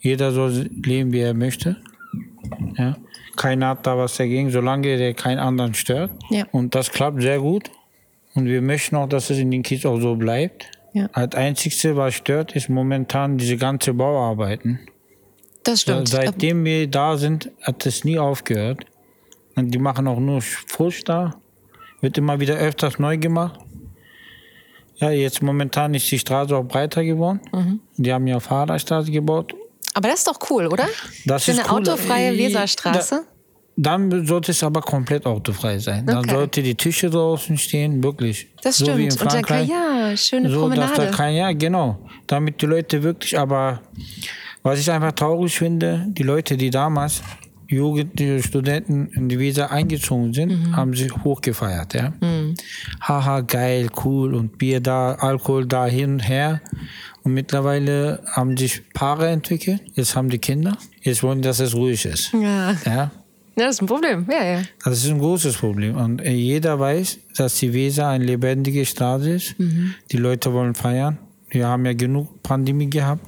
Jeder 0.00 0.30
soll 0.32 0.68
leben, 0.84 1.12
wie 1.12 1.20
er 1.20 1.34
möchte. 1.34 1.76
Ja? 2.76 2.96
Keiner 3.36 3.68
hat 3.68 3.86
da 3.86 3.96
was 3.96 4.16
dagegen, 4.16 4.50
solange 4.50 4.96
der 4.96 5.14
keinen 5.14 5.38
anderen 5.38 5.74
stört. 5.74 6.10
Ja. 6.30 6.46
Und 6.52 6.74
das 6.74 6.90
klappt 6.90 7.22
sehr 7.22 7.40
gut. 7.40 7.70
Und 8.34 8.46
wir 8.46 8.60
möchten 8.60 8.96
auch, 8.96 9.08
dass 9.08 9.30
es 9.30 9.38
in 9.38 9.50
den 9.50 9.62
Kids 9.62 9.86
auch 9.86 9.98
so 9.98 10.14
bleibt. 10.16 10.70
Ja. 10.92 11.08
Das 11.08 11.34
Einzige, 11.34 11.96
was 11.96 12.14
stört, 12.14 12.54
ist 12.54 12.68
momentan 12.68 13.38
diese 13.38 13.56
ganze 13.56 13.94
Bauarbeiten. 13.94 14.80
Das 15.66 15.80
stimmt. 15.82 16.08
Seitdem 16.08 16.64
wir 16.64 16.86
da 16.86 17.16
sind, 17.16 17.50
hat 17.62 17.84
es 17.86 18.04
nie 18.04 18.18
aufgehört. 18.18 18.84
Und 19.56 19.70
die 19.72 19.78
machen 19.78 20.06
auch 20.06 20.18
nur 20.20 20.40
Frust 20.40 21.08
da. 21.08 21.34
Wird 22.00 22.16
immer 22.18 22.38
wieder 22.40 22.54
öfters 22.56 22.98
neu 22.98 23.16
gemacht. 23.18 23.58
Ja, 24.96 25.10
jetzt 25.10 25.42
momentan 25.42 25.92
ist 25.94 26.10
die 26.10 26.18
Straße 26.18 26.56
auch 26.56 26.64
breiter 26.64 27.04
geworden. 27.04 27.40
Mhm. 27.52 27.80
Die 27.96 28.12
haben 28.12 28.26
ja 28.26 28.40
Fahrradstraße 28.40 29.10
gebaut. 29.10 29.54
Aber 29.94 30.08
das 30.08 30.18
ist 30.20 30.26
doch 30.28 30.38
cool, 30.50 30.66
oder? 30.66 30.86
Das 31.24 31.44
Für 31.44 31.50
ist 31.52 31.58
eine 31.60 31.68
cool. 31.70 31.80
autofreie 31.80 32.36
Weserstraße. 32.36 33.24
Dann 33.78 34.26
sollte 34.26 34.52
es 34.52 34.62
aber 34.62 34.80
komplett 34.80 35.26
autofrei 35.26 35.78
sein. 35.78 36.06
Dann 36.06 36.18
Okay. 36.18 36.30
sollte 36.30 36.62
die 36.62 36.74
Tische 36.74 37.10
draußen 37.10 37.58
stehen, 37.58 38.02
wirklich. 38.02 38.46
Das 38.62 38.78
so 38.78 38.86
wie 38.96 39.04
in 39.04 39.10
stimmt. 39.10 39.22
Und 39.22 39.32
dann 39.34 39.42
kann, 39.42 39.66
ja, 39.66 40.16
schöne 40.16 40.50
so, 40.50 40.68
dass 40.70 40.78
da 40.78 40.86
Promenade. 40.86 41.16
kein, 41.16 41.34
ja, 41.36 41.52
genau. 41.52 41.98
Damit 42.26 42.62
die 42.62 42.66
Leute 42.66 43.02
wirklich, 43.02 43.38
aber 43.38 43.82
was 44.66 44.80
ich 44.80 44.90
einfach 44.90 45.12
traurig 45.12 45.56
finde, 45.56 46.04
die 46.08 46.22
Leute, 46.22 46.56
die 46.56 46.70
damals 46.70 47.22
Jugendliche 47.68 48.42
Studenten 48.42 49.08
in 49.08 49.28
die 49.28 49.38
Weser 49.40 49.72
eingezogen 49.72 50.32
sind, 50.32 50.50
Mhm. 50.52 50.76
haben 50.76 50.94
sich 50.94 51.12
hochgefeiert. 51.24 51.94
Ja? 51.94 52.12
Haha, 53.00 53.40
geil, 53.40 53.88
cool 54.04 54.34
und 54.34 54.56
Bier 54.58 54.80
da, 54.80 55.14
Alkohol 55.14 55.66
da 55.66 55.86
hin 55.86 56.12
und 56.14 56.20
her. 56.20 56.60
Und 57.24 57.34
mittlerweile 57.34 58.22
haben 58.30 58.56
sich 58.56 58.82
Paare 58.94 59.28
entwickelt, 59.28 59.80
jetzt 59.94 60.14
haben 60.14 60.28
die 60.30 60.38
Kinder, 60.38 60.76
jetzt 61.02 61.24
wollen 61.24 61.42
dass 61.42 61.58
es 61.58 61.74
ruhig 61.74 62.04
ist. 62.04 62.32
ja. 62.34 62.70
Ja? 62.72 62.92
ja, 62.94 63.10
das 63.56 63.74
ist 63.76 63.82
ein 63.82 63.86
Problem. 63.86 64.26
Ja, 64.30 64.44
ja. 64.44 64.62
Das 64.84 64.98
ist 65.02 65.10
ein 65.10 65.18
großes 65.18 65.56
Problem. 65.56 65.96
Und 65.96 66.20
äh, 66.22 66.30
jeder 66.30 66.78
weiß, 66.78 67.18
dass 67.36 67.56
die 67.58 67.72
Weser 67.72 68.06
eine 68.08 68.24
lebendige 68.24 68.86
Straße 68.86 69.30
ist. 69.30 69.56
Die 70.12 70.16
Leute 70.18 70.52
wollen 70.52 70.76
feiern. 70.76 71.18
Wir 71.50 71.66
haben 71.66 71.84
ja 71.84 71.94
genug 71.94 72.42
Pandemie 72.44 72.90
gehabt. 72.90 73.26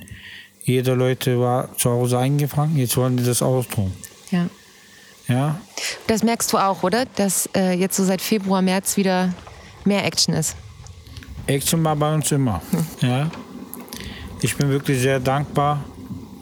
Jeder 0.68 0.94
Leute 0.94 1.40
war 1.40 1.74
zu 1.76 1.90
Hause 1.90 2.18
eingefangen. 2.18 2.76
Jetzt 2.76 2.96
wollen 2.98 3.16
die 3.16 3.24
das 3.24 3.40
austoben. 3.42 3.92
ja. 4.30 4.46
Ja, 5.26 5.60
Das 6.06 6.22
merkst 6.22 6.50
du 6.54 6.56
auch, 6.56 6.82
oder? 6.82 7.04
Dass 7.04 7.50
äh, 7.54 7.72
jetzt 7.74 7.96
so 7.96 8.04
seit 8.04 8.22
Februar, 8.22 8.62
März 8.62 8.96
wieder 8.96 9.34
mehr 9.84 10.02
Action 10.06 10.32
ist. 10.32 10.56
Action 11.46 11.84
war 11.84 11.96
bei 11.96 12.14
uns 12.14 12.32
immer. 12.32 12.62
Ja. 13.02 13.30
Ich 14.40 14.56
bin 14.56 14.70
wirklich 14.70 14.98
sehr 15.00 15.20
dankbar. 15.20 15.84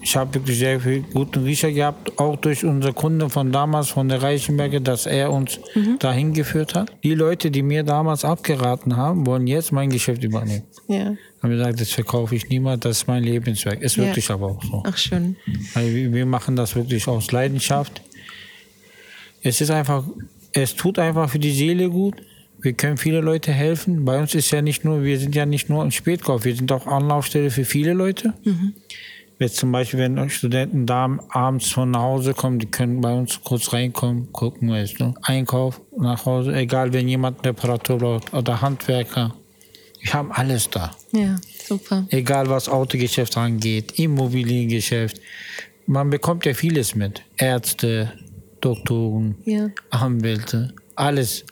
Ich 0.08 0.14
habe 0.14 0.32
wirklich 0.34 0.56
sehr 0.60 0.78
viel 0.78 1.00
guten 1.12 1.42
Riecher 1.42 1.72
gehabt, 1.72 2.16
auch 2.20 2.36
durch 2.36 2.64
unsere 2.64 2.92
Kunden 2.92 3.28
von 3.28 3.50
damals, 3.50 3.88
von 3.88 4.08
der 4.08 4.22
Reichenberger, 4.22 4.78
dass 4.78 5.04
er 5.04 5.32
uns 5.32 5.58
dahin 5.98 6.32
geführt 6.32 6.76
hat. 6.76 6.92
Die 7.02 7.12
Leute, 7.14 7.50
die 7.50 7.62
mir 7.62 7.82
damals 7.82 8.24
abgeraten 8.24 8.96
haben, 8.96 9.26
wollen 9.26 9.48
jetzt 9.48 9.72
mein 9.72 9.90
Geschäft 9.90 10.22
übernehmen. 10.22 10.62
Ja. 10.86 11.16
Haben 11.42 11.50
gesagt, 11.50 11.80
das 11.80 11.90
verkaufe 11.90 12.36
ich 12.36 12.48
niemand, 12.48 12.84
das 12.84 12.98
ist 12.98 13.08
mein 13.08 13.24
Lebenswerk. 13.24 13.82
Ist 13.82 13.96
Ja. 13.96 14.04
wirklich 14.04 14.30
aber 14.30 14.46
auch 14.46 14.62
so. 14.62 14.80
Ach, 14.86 14.96
schön. 14.96 15.34
Weil 15.74 16.12
wir- 16.12 16.24
machen 16.24 16.54
das 16.54 16.76
wirklich 16.76 17.08
aus 17.08 17.32
Leidenschaft. 17.32 18.00
Es 19.42 19.60
ist 19.60 19.70
einfach, 19.72 20.04
es 20.52 20.76
tut 20.76 21.00
einfach 21.00 21.28
für 21.28 21.40
die 21.40 21.50
Seele 21.50 21.90
gut. 21.90 22.14
Wir 22.60 22.74
können 22.74 22.96
viele 22.96 23.20
Leute 23.22 23.50
helfen. 23.52 24.04
Bei 24.04 24.20
uns 24.20 24.36
ist 24.36 24.52
ja 24.52 24.62
nicht 24.62 24.84
nur, 24.84 25.02
wir 25.02 25.18
sind 25.18 25.34
ja 25.34 25.46
nicht 25.46 25.68
nur 25.68 25.82
im 25.82 25.90
Spätkauf, 25.90 26.44
wir 26.44 26.54
sind 26.54 26.70
auch 26.70 26.86
Anlaufstelle 26.86 27.50
für 27.50 27.64
viele 27.64 27.92
Leute. 27.92 28.34
Jetzt 29.38 29.56
zum 29.56 29.70
Beispiel, 29.70 30.00
wenn 30.00 30.30
Studenten 30.30 30.86
da 30.86 31.18
abends 31.28 31.70
von 31.70 31.90
nach 31.90 32.00
Hause 32.00 32.32
kommen, 32.32 32.58
die 32.58 32.66
können 32.66 33.02
bei 33.02 33.12
uns 33.12 33.38
kurz 33.44 33.70
reinkommen, 33.72 34.32
gucken, 34.32 34.70
weißt 34.70 34.98
du, 34.98 35.14
Einkauf 35.22 35.80
nach 35.98 36.24
Hause, 36.24 36.54
egal 36.54 36.92
wenn 36.94 37.06
jemand 37.06 37.44
Reparatur 37.44 37.98
braucht 37.98 38.32
oder 38.32 38.60
Handwerker. 38.62 39.34
Wir 40.00 40.12
haben 40.14 40.32
alles 40.32 40.70
da. 40.70 40.92
Ja, 41.12 41.36
super. 41.66 42.06
Egal 42.10 42.48
was 42.48 42.68
Autogeschäft 42.68 43.36
angeht, 43.36 43.98
Immobiliengeschäft. 43.98 45.20
Man 45.86 46.08
bekommt 46.10 46.46
ja 46.46 46.54
vieles 46.54 46.94
mit. 46.94 47.22
Ärzte, 47.36 48.12
Doktoren, 48.62 49.36
Ja. 49.44 49.68
Anwälte, 49.90 50.72
alles. 50.94 51.44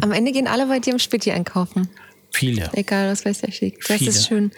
Am 0.00 0.12
Ende 0.12 0.30
gehen 0.30 0.46
alle 0.46 0.66
bei 0.66 0.78
dir 0.78 0.92
im 0.92 0.98
Späti 1.00 1.32
einkaufen. 1.32 1.88
Viele, 2.30 2.70
Egal, 2.74 3.10
was 3.10 3.24
weiß 3.24 3.42
schickt. 3.50 3.88
Das 3.88 3.96
Viele. 3.96 4.10
ist 4.10 4.26
schön. 4.28 4.52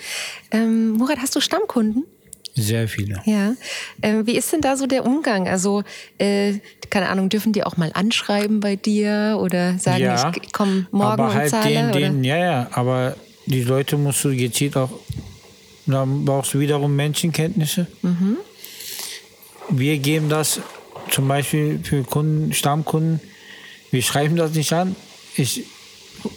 Ähm, 0.51 0.93
Murat, 0.93 1.19
hast 1.19 1.35
du 1.37 1.41
Stammkunden? 1.41 2.05
Sehr 2.63 2.89
viele. 2.89 3.21
Ja. 3.25 3.55
Ähm, 4.03 4.27
wie 4.27 4.37
ist 4.37 4.53
denn 4.53 4.61
da 4.61 4.77
so 4.77 4.87
der 4.87 5.05
Umgang? 5.05 5.49
Also, 5.49 5.83
äh, 6.19 6.55
keine 6.91 7.09
Ahnung, 7.09 7.29
dürfen 7.29 7.53
die 7.53 7.65
auch 7.65 7.77
mal 7.77 7.91
anschreiben 7.95 8.61
bei 8.61 8.77
dir 8.77 9.39
oder 9.41 9.79
sagen, 9.79 10.03
ja, 10.03 10.33
ich 10.43 10.53
komme 10.53 10.87
morgen 10.91 11.13
aber 11.13 11.27
und 11.27 11.35
halt 11.35 11.51
zahle? 11.51 11.71
den, 11.71 11.91
oder? 11.91 12.01
den, 12.01 12.25
ja, 12.25 12.37
ja, 12.37 12.69
aber 12.73 13.17
die 13.47 13.63
Leute 13.63 13.97
musst 13.97 14.25
du 14.25 14.35
gezielt 14.35 14.77
auch, 14.77 14.91
da 15.87 16.07
brauchst 16.07 16.55
du 16.55 16.61
wiederum 16.61 16.95
Menschenkenntnisse. 16.95 17.87
Mhm. 18.03 18.37
Wir 19.71 19.99
geben 19.99 20.29
das 20.29 20.61
zum 21.11 21.29
Beispiel 21.29 21.81
für 21.83 22.03
Kunden, 22.03 22.53
Stammkunden, 22.53 23.21
wir 23.91 24.03
schreiben 24.03 24.37
das 24.37 24.53
nicht 24.53 24.73
an. 24.73 24.97
Ich, 25.37 25.65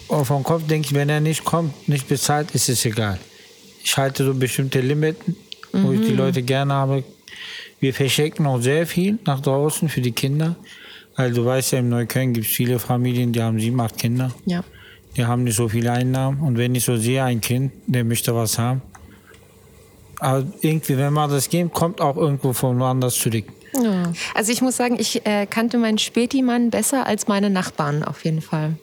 auf 0.08 0.28
den 0.28 0.42
Kopf 0.42 0.66
denke 0.66 0.88
ich, 0.88 0.94
wenn 0.94 1.08
er 1.08 1.20
nicht 1.20 1.44
kommt, 1.44 1.88
nicht 1.88 2.08
bezahlt, 2.08 2.52
ist 2.52 2.68
es 2.68 2.84
egal. 2.84 3.18
Ich 3.84 3.96
halte 3.96 4.24
so 4.24 4.34
bestimmte 4.34 4.80
Limiten. 4.80 5.36
Die 6.12 6.18
Leute 6.18 6.42
gerne 6.42 6.74
habe. 6.74 7.04
Wir 7.80 7.92
verschenken 7.94 8.46
auch 8.46 8.60
sehr 8.60 8.86
viel 8.86 9.18
nach 9.24 9.40
draußen 9.40 9.88
für 9.88 10.00
die 10.00 10.12
Kinder. 10.12 10.56
Weil 11.16 11.32
du 11.32 11.44
weißt 11.44 11.72
ja, 11.72 11.80
in 11.80 11.88
Neukölln 11.88 12.32
gibt 12.32 12.46
es 12.46 12.52
viele 12.52 12.78
Familien, 12.78 13.32
die 13.32 13.42
haben 13.42 13.58
sieben, 13.58 13.80
acht 13.80 13.98
Kinder. 13.98 14.30
Ja. 14.46 14.64
Die 15.16 15.24
haben 15.24 15.44
nicht 15.44 15.56
so 15.56 15.68
viele 15.68 15.92
Einnahmen. 15.92 16.40
Und 16.40 16.56
wenn 16.56 16.74
ich 16.74 16.84
so 16.84 16.96
sehe, 16.96 17.22
ein 17.22 17.40
Kind, 17.40 17.72
der 17.86 18.04
möchte 18.04 18.34
was 18.34 18.58
haben. 18.58 18.80
Aber 20.18 20.46
irgendwie, 20.60 20.96
wenn 20.96 21.12
man 21.12 21.28
das 21.28 21.50
gibt, 21.50 21.74
kommt 21.74 22.00
auch 22.00 22.16
irgendwo 22.16 22.52
von 22.52 22.78
woanders 22.78 23.16
zurück. 23.16 23.44
Ja. 23.74 24.12
Also 24.34 24.52
ich 24.52 24.62
muss 24.62 24.76
sagen, 24.76 24.96
ich 24.98 25.26
äh, 25.26 25.46
kannte 25.46 25.78
meinen 25.78 25.98
Späti-Mann 25.98 26.70
besser 26.70 27.06
als 27.06 27.26
meine 27.26 27.50
Nachbarn 27.50 28.04
auf 28.04 28.24
jeden 28.24 28.40
Fall. 28.40 28.74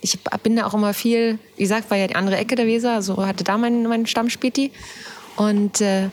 Ich 0.00 0.18
bin 0.42 0.56
da 0.56 0.66
auch 0.66 0.74
immer 0.74 0.94
viel, 0.94 1.38
wie 1.56 1.62
gesagt, 1.62 1.90
war 1.90 1.98
ja 1.98 2.06
die 2.06 2.14
andere 2.14 2.38
Ecke 2.38 2.54
der 2.54 2.66
Weser, 2.66 2.94
also 2.94 3.26
hatte 3.26 3.44
da 3.44 3.58
meinen 3.58 3.86
mein 3.86 4.06
Stammspäti. 4.06 4.70
Und 5.36 5.80
äh, 5.80 6.08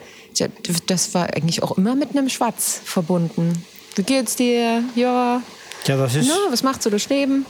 das 0.88 1.13
war 1.13 1.34
eigentlich 1.34 1.63
auch 1.63 1.78
immer 1.78 1.95
mit 1.95 2.12
einem 2.12 2.30
Schwatz 2.30 2.82
verbunden. 2.84 3.63
Wie 3.95 4.04
geht's 4.04 4.36
dir? 4.36 4.84
Ja. 4.95 5.41
Ja, 5.86 5.97
das 5.97 6.15
ist, 6.15 6.28
Na, 6.28 6.52
was 6.52 6.63
machst 6.63 6.86
du 6.86 6.89
das 6.89 7.10
Leben? 7.10 7.45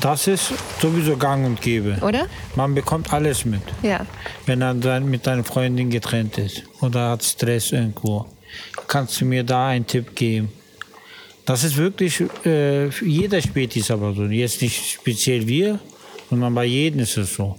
das 0.00 0.26
ist 0.26 0.52
sowieso 0.80 1.16
gang 1.16 1.46
und 1.46 1.60
gäbe. 1.60 1.98
Oder? 2.02 2.26
Man 2.56 2.74
bekommt 2.74 3.12
alles 3.12 3.44
mit. 3.44 3.62
Ja. 3.82 4.04
Wenn 4.44 4.60
er 4.62 4.74
dann 4.74 5.08
mit 5.08 5.26
deiner 5.26 5.44
Freundin 5.44 5.90
getrennt 5.90 6.38
ist 6.38 6.64
oder 6.80 7.10
hat 7.10 7.22
Stress 7.24 7.72
irgendwo, 7.72 8.26
kannst 8.88 9.20
du 9.20 9.24
mir 9.24 9.44
da 9.44 9.68
einen 9.68 9.86
Tipp 9.86 10.14
geben. 10.14 10.50
Das 11.44 11.62
ist 11.62 11.76
wirklich, 11.76 12.24
äh, 12.44 12.88
jeder 13.04 13.40
Späti 13.40 13.80
ist 13.80 13.90
aber 13.90 14.12
so. 14.14 14.24
Jetzt 14.24 14.62
nicht 14.62 14.94
speziell 14.94 15.46
wir, 15.46 15.78
sondern 16.28 16.54
bei 16.54 16.64
jedem 16.64 17.00
ist 17.00 17.16
es 17.16 17.34
so. 17.34 17.56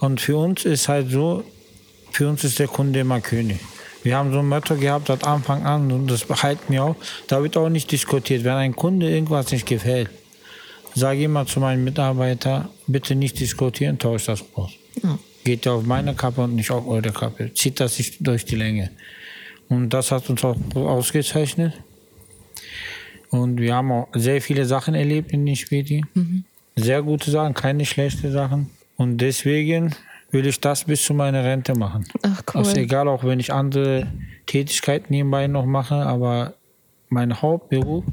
Und 0.00 0.20
für 0.20 0.38
uns 0.38 0.64
ist 0.64 0.88
halt 0.88 1.10
so, 1.10 1.44
für 2.10 2.28
uns 2.28 2.44
ist 2.44 2.58
der 2.58 2.68
Kunde 2.68 3.00
immer 3.00 3.20
König. 3.20 3.58
Wir 4.02 4.16
haben 4.16 4.32
so 4.32 4.38
ein 4.38 4.48
Motto 4.48 4.76
gehabt 4.76 5.08
seit 5.08 5.24
Anfang 5.24 5.64
an 5.64 5.90
und 5.90 6.06
das 6.08 6.24
behalten 6.24 6.72
wir 6.72 6.84
auch. 6.84 6.96
Da 7.26 7.42
wird 7.42 7.56
auch 7.56 7.68
nicht 7.68 7.90
diskutiert. 7.90 8.44
Wenn 8.44 8.52
ein 8.52 8.76
Kunde 8.76 9.10
irgendwas 9.10 9.50
nicht 9.50 9.66
gefällt, 9.66 10.10
sage 10.94 11.24
immer 11.24 11.44
zu 11.44 11.58
meinen 11.58 11.82
Mitarbeitern, 11.82 12.68
bitte 12.86 13.14
nicht 13.14 13.40
diskutieren, 13.40 13.98
tauscht 13.98 14.28
das 14.28 14.44
aus. 14.54 14.70
Ja. 15.02 15.18
Geht 15.44 15.66
ja 15.66 15.72
auf 15.72 15.82
meine 15.82 16.14
Kappe 16.14 16.42
und 16.42 16.54
nicht 16.54 16.70
auf 16.70 16.86
eure 16.86 17.10
Kappe. 17.10 17.52
Zieht 17.54 17.80
das 17.80 17.98
nicht 17.98 18.16
durch 18.20 18.44
die 18.44 18.56
Länge. 18.56 18.90
Und 19.68 19.90
das 19.90 20.12
hat 20.12 20.30
uns 20.30 20.44
auch 20.44 20.56
ausgezeichnet. 20.74 21.74
Und 23.30 23.60
wir 23.60 23.74
haben 23.74 23.90
auch 23.90 24.08
sehr 24.14 24.40
viele 24.40 24.64
Sachen 24.66 24.94
erlebt 24.94 25.32
in 25.32 25.44
den 25.44 25.56
Späti. 25.56 26.04
Mhm. 26.14 26.44
Sehr 26.76 27.02
gute 27.02 27.30
Sachen, 27.30 27.54
keine 27.54 27.84
schlechten 27.84 28.30
Sachen. 28.32 28.70
Und 28.96 29.18
deswegen 29.18 29.94
will 30.30 30.46
ich 30.46 30.60
das 30.60 30.84
bis 30.84 31.04
zu 31.04 31.14
meiner 31.14 31.44
Rente 31.44 31.74
machen. 31.74 32.06
Ach 32.22 32.42
cool. 32.48 32.60
Also 32.60 32.76
egal, 32.76 33.08
auch 33.08 33.24
wenn 33.24 33.40
ich 33.40 33.52
andere 33.52 34.06
Tätigkeiten 34.46 35.12
nebenbei 35.12 35.46
noch 35.46 35.66
mache, 35.66 35.94
aber 35.94 36.54
mein 37.08 37.40
Hauptberuf, 37.40 38.04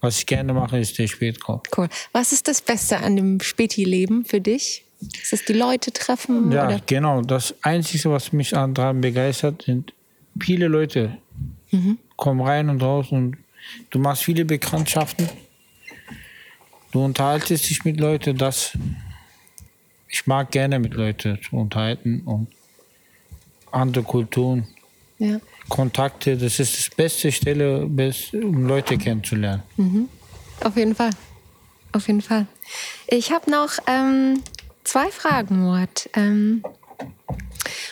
was 0.00 0.18
ich 0.18 0.26
gerne 0.26 0.52
mache, 0.52 0.78
ist 0.78 0.98
der 0.98 1.06
Spätkauf. 1.06 1.62
Cool. 1.76 1.88
Was 2.12 2.32
ist 2.32 2.48
das 2.48 2.60
Beste 2.60 2.98
an 2.98 3.16
dem 3.16 3.40
Späti-Leben 3.40 4.24
für 4.24 4.40
dich? 4.40 4.84
Ist 5.00 5.32
es 5.32 5.44
die 5.44 5.52
Leute 5.52 5.92
treffen? 5.92 6.50
Ja, 6.50 6.66
oder? 6.66 6.80
genau. 6.86 7.22
Das 7.22 7.54
Einzige, 7.62 8.10
was 8.10 8.32
mich 8.32 8.50
daran 8.50 9.00
begeistert, 9.00 9.62
sind 9.62 9.92
viele 10.40 10.68
Leute. 10.68 11.18
Mhm. 11.70 11.98
Kommen 12.16 12.40
rein 12.40 12.68
und 12.68 12.82
raus 12.82 13.06
und 13.10 13.36
du 13.90 13.98
machst 13.98 14.24
viele 14.24 14.44
Bekanntschaften. 14.44 15.28
Du 16.92 17.04
unterhaltest 17.04 17.68
dich 17.68 17.84
mit 17.84 17.98
Leuten, 17.98 18.38
das 18.38 18.78
ich 20.14 20.26
mag 20.28 20.52
gerne 20.52 20.78
mit 20.78 20.94
Leuten 20.94 21.40
zu 21.42 21.56
unterhalten 21.56 22.22
und 22.24 22.46
andere 23.72 24.04
Kulturen, 24.04 24.68
ja. 25.18 25.40
Kontakte. 25.68 26.36
Das 26.36 26.60
ist 26.60 26.78
das 26.78 26.94
beste 26.94 27.32
Stelle, 27.32 27.84
um 27.84 28.66
Leute 28.66 28.96
kennenzulernen. 28.96 29.64
Mhm. 29.76 30.08
Auf 30.62 30.76
jeden 30.76 30.94
Fall. 30.94 31.10
Auf 31.92 32.06
jeden 32.06 32.22
Fall. 32.22 32.46
Ich 33.08 33.32
habe 33.32 33.50
noch 33.50 33.72
ähm, 33.88 34.40
zwei 34.84 35.10
Fragen, 35.10 35.62
Murat. 35.62 36.08
Ähm, 36.14 36.62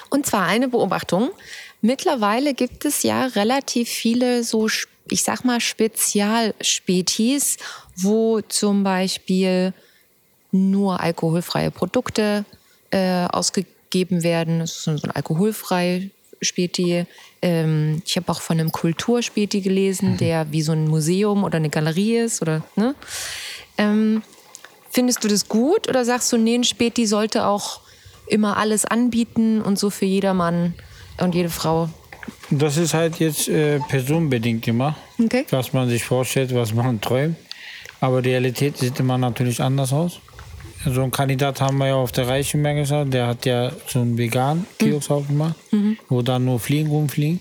und 0.08 0.24
zwar 0.24 0.46
eine 0.46 0.68
Beobachtung. 0.68 1.30
Mittlerweile 1.80 2.54
gibt 2.54 2.84
es 2.84 3.02
ja 3.02 3.24
relativ 3.26 3.88
viele 3.88 4.44
so, 4.44 4.68
ich 5.08 5.24
sag 5.24 5.44
mal, 5.44 5.60
Spezialspetis, 5.60 7.56
wo 7.96 8.40
zum 8.42 8.84
Beispiel 8.84 9.74
nur 10.52 11.00
alkoholfreie 11.00 11.70
Produkte 11.70 12.44
äh, 12.90 13.24
ausgegeben 13.26 14.22
werden. 14.22 14.60
Das 14.60 14.72
ist 14.72 14.84
so 14.84 14.90
ein 14.92 15.10
alkoholfrei 15.10 16.10
Späti. 16.40 17.06
Ähm, 17.40 18.02
ich 18.04 18.16
habe 18.16 18.30
auch 18.30 18.40
von 18.40 18.60
einem 18.60 18.70
Kulturspäti 18.70 19.60
gelesen, 19.60 20.12
mhm. 20.12 20.16
der 20.18 20.52
wie 20.52 20.62
so 20.62 20.72
ein 20.72 20.86
Museum 20.86 21.42
oder 21.42 21.56
eine 21.56 21.70
Galerie 21.70 22.18
ist. 22.18 22.42
Oder, 22.42 22.62
ne? 22.76 22.94
Ähm, 23.78 24.22
findest 24.90 25.24
du 25.24 25.28
das 25.28 25.48
gut 25.48 25.88
oder 25.88 26.04
sagst 26.04 26.30
du, 26.32 26.36
nee, 26.36 26.54
ein 26.54 26.64
Späti 26.64 27.06
sollte 27.06 27.46
auch 27.46 27.80
immer 28.26 28.56
alles 28.56 28.84
anbieten 28.84 29.60
und 29.62 29.78
so 29.78 29.90
für 29.90 30.04
jedermann 30.04 30.74
und 31.18 31.34
jede 31.34 31.50
Frau? 31.50 31.88
Das 32.50 32.76
ist 32.76 32.94
halt 32.94 33.18
jetzt 33.18 33.48
äh, 33.48 33.80
personenbedingt 33.80 34.68
immer, 34.68 34.96
okay. 35.18 35.46
was 35.50 35.72
man 35.72 35.88
sich 35.88 36.04
vorstellt, 36.04 36.54
was 36.54 36.74
man 36.74 37.00
träumt. 37.00 37.36
Aber 38.00 38.20
die 38.20 38.30
Realität 38.30 38.78
sieht 38.78 38.98
immer 39.00 39.16
natürlich 39.16 39.60
anders 39.60 39.92
aus 39.92 40.20
so 40.84 41.02
einen 41.02 41.10
Kandidat 41.10 41.60
haben 41.60 41.78
wir 41.78 41.88
ja 41.88 41.94
auf 41.94 42.12
der 42.12 42.28
Reichenberg 42.28 42.76
gesagt, 42.76 43.12
der 43.12 43.26
hat 43.26 43.46
ja 43.46 43.72
so 43.86 44.00
einen 44.00 44.18
veganen 44.18 44.66
Kiosk 44.78 45.10
mhm. 45.10 45.16
aufgemacht, 45.16 45.72
mhm. 45.72 45.98
wo 46.08 46.22
dann 46.22 46.44
nur 46.44 46.58
Fliegen 46.58 46.90
rumfliegen. 46.90 47.40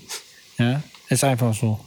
Ja, 0.58 0.82
ist 1.08 1.24
einfach 1.24 1.54
so. 1.54 1.80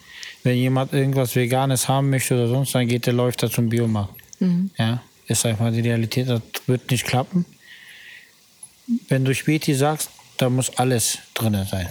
Wenn 0.43 0.57
jemand 0.57 0.93
irgendwas 0.93 1.35
Veganes 1.35 1.87
haben 1.87 2.09
möchte 2.09 2.35
oder 2.35 2.47
sonst, 2.47 2.75
dann 2.75 2.87
geht 2.87 3.05
der 3.05 3.13
läuft 3.13 3.41
da 3.41 3.49
zum 3.49 3.69
Biomarkt. 3.69 4.13
Mhm. 4.39 4.69
Ja, 4.77 5.01
ist 5.27 5.45
einfach 5.45 5.71
die 5.71 5.81
Realität, 5.81 6.29
das 6.29 6.41
wird 6.67 6.91
nicht 6.91 7.05
klappen. 7.05 7.45
Wenn 9.07 9.25
du 9.25 9.33
Späti 9.33 9.73
sagst, 9.73 10.09
da 10.37 10.49
muss 10.49 10.77
alles 10.77 11.19
drin 11.33 11.57
sein. 11.69 11.87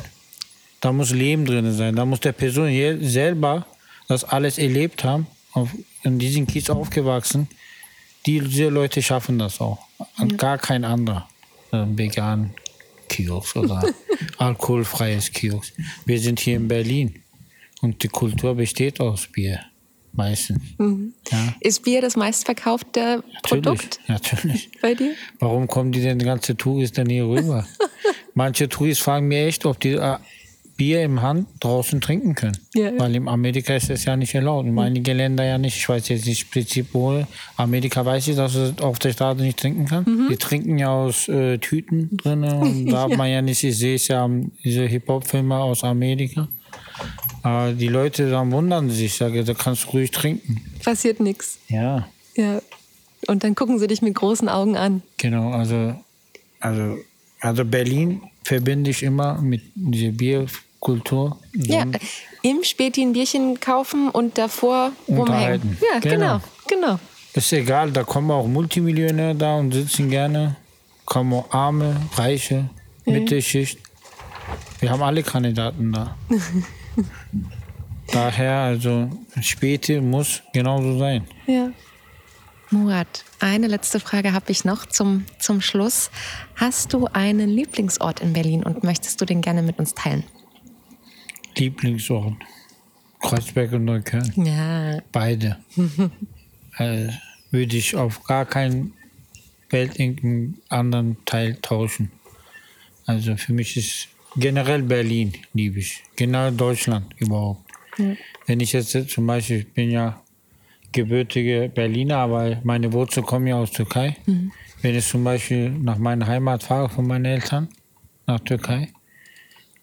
Da 0.80 0.92
muss 0.92 1.10
Leben 1.10 1.46
drin 1.46 1.72
sein. 1.72 1.96
Da 1.96 2.04
muss 2.04 2.20
der 2.20 2.32
Person 2.32 2.70
selber 3.00 3.66
das 4.06 4.22
alles 4.22 4.58
erlebt 4.58 5.02
haben, 5.02 5.26
auf, 5.52 5.70
in 6.02 6.18
diesem 6.18 6.46
Kiez 6.46 6.68
aufgewachsen 6.68 7.48
diese 8.26 8.68
Leute 8.68 9.02
schaffen 9.02 9.38
das 9.38 9.60
auch. 9.60 9.78
Und 10.18 10.32
ja. 10.32 10.38
gar 10.38 10.58
kein 10.58 10.84
anderer 10.84 11.28
äh, 11.72 11.84
vegan 11.86 12.54
Kiosk 13.08 13.56
oder 13.56 13.82
alkoholfreies 14.38 15.32
Kiosk. 15.32 15.72
Wir 16.04 16.18
sind 16.18 16.40
hier 16.40 16.56
in 16.56 16.68
Berlin 16.68 17.22
und 17.80 18.02
die 18.02 18.08
Kultur 18.08 18.54
besteht 18.54 19.00
aus 19.00 19.26
Bier. 19.26 19.60
Meistens. 20.16 20.62
Mhm. 20.78 21.12
Ja. 21.30 21.54
Ist 21.60 21.82
Bier 21.82 22.00
das 22.00 22.14
meistverkaufte 22.14 23.24
Produkt? 23.42 23.98
Natürlich. 24.06 24.70
Bei 24.80 24.94
dir? 24.94 25.14
Warum 25.40 25.66
kommen 25.66 25.90
die 25.90 26.02
denn 26.02 26.20
ganze 26.20 26.56
Touristen 26.56 27.08
hier 27.08 27.26
rüber? 27.26 27.66
Manche 28.34 28.68
Touristen 28.68 29.02
fragen 29.02 29.26
mir 29.26 29.46
echt, 29.46 29.66
ob 29.66 29.80
die 29.80 29.94
äh, 29.94 30.18
Bier 30.76 31.02
im 31.02 31.22
Hand 31.22 31.46
draußen 31.60 32.00
trinken 32.00 32.34
können. 32.34 32.56
Ja, 32.74 32.90
ja. 32.90 32.98
Weil 32.98 33.14
in 33.16 33.28
Amerika 33.28 33.74
ist 33.74 33.90
das 33.90 34.04
ja 34.04 34.16
nicht 34.16 34.34
erlaubt. 34.34 34.66
In 34.66 34.72
mhm. 34.72 34.78
einigen 34.78 35.16
Ländern 35.16 35.46
ja 35.46 35.58
nicht. 35.58 35.76
Ich 35.76 35.88
weiß 35.88 36.08
jetzt 36.08 36.26
nicht 36.26 36.50
Prinzip 36.50 36.88
wo. 36.92 37.24
Amerika 37.56 38.04
weiß 38.04 38.28
ich, 38.28 38.36
dass 38.36 38.54
du 38.54 38.74
auf 38.80 38.98
der 38.98 39.12
Straße 39.12 39.42
nicht 39.42 39.58
trinken 39.58 39.86
kann. 39.86 40.04
Mhm. 40.04 40.28
Die 40.30 40.36
trinken 40.36 40.78
ja 40.78 40.90
aus 40.90 41.28
äh, 41.28 41.58
Tüten 41.58 42.16
drin. 42.16 42.44
Und 42.44 42.86
da 42.86 43.02
hat 43.02 43.16
man 43.16 43.30
ja 43.30 43.42
nicht, 43.42 43.62
ich 43.62 43.78
sehe 43.78 43.94
es 43.94 44.08
ja 44.08 44.28
diese 44.64 44.84
Hip-Hop-Filme 44.86 45.56
aus 45.56 45.84
Amerika. 45.84 46.48
Aber 47.42 47.72
die 47.72 47.88
Leute 47.88 48.30
dann 48.30 48.50
wundern 48.52 48.88
sich, 48.90 49.04
ich 49.04 49.14
sage, 49.14 49.44
da 49.44 49.54
kannst 49.54 49.84
du 49.84 49.90
ruhig 49.90 50.10
trinken. 50.10 50.62
Passiert 50.82 51.20
nichts. 51.20 51.58
Ja. 51.68 52.08
Ja. 52.36 52.62
Und 53.26 53.44
dann 53.44 53.54
gucken 53.54 53.78
sie 53.78 53.86
dich 53.86 54.02
mit 54.02 54.14
großen 54.14 54.48
Augen 54.48 54.76
an. 54.76 55.02
Genau, 55.18 55.50
also, 55.50 55.94
also, 56.60 56.98
also 57.44 57.64
Berlin 57.64 58.22
verbinde 58.42 58.90
ich 58.90 59.02
immer 59.02 59.40
mit 59.40 59.60
dieser 59.74 60.12
Bierkultur. 60.12 61.38
Ja, 61.52 61.84
im 62.42 62.64
Späti 62.64 63.02
ein 63.02 63.12
Bierchen 63.12 63.60
kaufen 63.60 64.08
und 64.08 64.38
davor 64.38 64.92
rumhängen. 65.06 65.76
Ja, 65.80 65.98
genau. 66.00 66.40
genau, 66.66 66.86
genau. 66.86 66.98
Ist 67.34 67.52
egal, 67.52 67.90
da 67.90 68.02
kommen 68.02 68.30
auch 68.30 68.46
Multimillionäre 68.46 69.34
da 69.34 69.56
und 69.56 69.72
sitzen 69.72 70.08
gerne. 70.08 70.56
Kommen 71.04 71.34
auch 71.34 71.50
Arme, 71.50 71.94
Reiche, 72.14 72.70
ja. 73.04 73.12
Mittelschicht. 73.12 73.78
Wir 74.80 74.90
haben 74.90 75.02
alle 75.02 75.22
Kandidaten 75.22 75.92
da. 75.92 76.16
Daher, 78.12 78.56
also 78.56 79.10
Späti 79.42 80.00
muss 80.00 80.42
genauso 80.54 80.98
sein. 80.98 81.24
Ja. 81.46 81.70
Murat, 82.70 83.24
eine 83.40 83.66
letzte 83.66 84.00
Frage 84.00 84.32
habe 84.32 84.50
ich 84.50 84.64
noch 84.64 84.86
zum, 84.86 85.24
zum 85.38 85.60
Schluss. 85.60 86.10
Hast 86.56 86.92
du 86.92 87.06
einen 87.06 87.48
Lieblingsort 87.48 88.20
in 88.20 88.32
Berlin 88.32 88.62
und 88.62 88.82
möchtest 88.84 89.20
du 89.20 89.24
den 89.24 89.40
gerne 89.42 89.62
mit 89.62 89.78
uns 89.78 89.94
teilen? 89.94 90.24
Lieblingsort? 91.56 92.34
Kreuzberg 93.20 93.72
und 93.72 93.84
Neukölln. 93.84 94.32
Ja. 94.36 95.00
Beide. 95.12 95.58
äh, 96.78 97.08
würde 97.50 97.76
ich 97.76 97.96
auf 97.96 98.22
gar 98.24 98.44
keinen 98.44 98.92
Welt 99.70 99.98
irgendeinen 99.98 100.60
anderen 100.68 101.16
Teil 101.24 101.56
tauschen. 101.62 102.10
Also 103.06 103.36
für 103.36 103.52
mich 103.52 103.76
ist 103.76 104.08
generell 104.36 104.82
Berlin 104.82 105.32
liebe 105.52 105.78
ich. 105.78 106.02
Generell 106.16 106.52
Deutschland 106.52 107.14
überhaupt. 107.18 107.70
Ja. 107.98 108.14
Wenn 108.46 108.60
ich 108.60 108.72
jetzt 108.72 108.96
zum 109.10 109.26
Beispiel, 109.26 109.58
ich 109.58 109.72
bin 109.72 109.90
ja 109.90 110.23
gebürtige 110.94 111.70
Berliner, 111.74 112.18
aber 112.18 112.58
meine 112.64 112.92
Wurzeln 112.92 113.26
kommen 113.26 113.46
ja 113.46 113.56
aus 113.56 113.70
Türkei. 113.72 114.16
Mhm. 114.24 114.52
Wenn 114.80 114.94
ich 114.94 115.06
zum 115.06 115.24
Beispiel 115.24 115.70
nach 115.70 115.98
meiner 115.98 116.26
Heimat 116.26 116.62
fahre 116.62 116.88
von 116.88 117.06
meinen 117.06 117.24
Eltern, 117.26 117.68
nach 118.26 118.40
Türkei, 118.40 118.92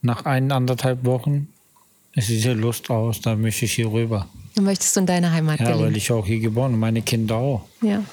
nach 0.01 0.25
ein, 0.25 0.51
anderthalb 0.51 1.05
Wochen 1.05 1.47
ist 2.13 2.29
diese 2.29 2.53
Lust 2.53 2.89
aus, 2.89 3.21
da 3.21 3.35
möchte 3.35 3.65
ich 3.65 3.73
hier 3.73 3.91
rüber. 3.91 4.27
Dann 4.55 4.65
möchtest 4.65 4.95
du 4.95 5.01
in 5.01 5.05
deine 5.05 5.31
Heimat 5.31 5.59
Ja, 5.59 5.79
weil 5.79 5.95
ich 5.95 6.11
auch 6.11 6.25
hier 6.25 6.39
geboren 6.39 6.73
und 6.73 6.79
meine 6.79 7.01
Kinder 7.01 7.35
auch. 7.35 7.63
Ja. 7.81 8.03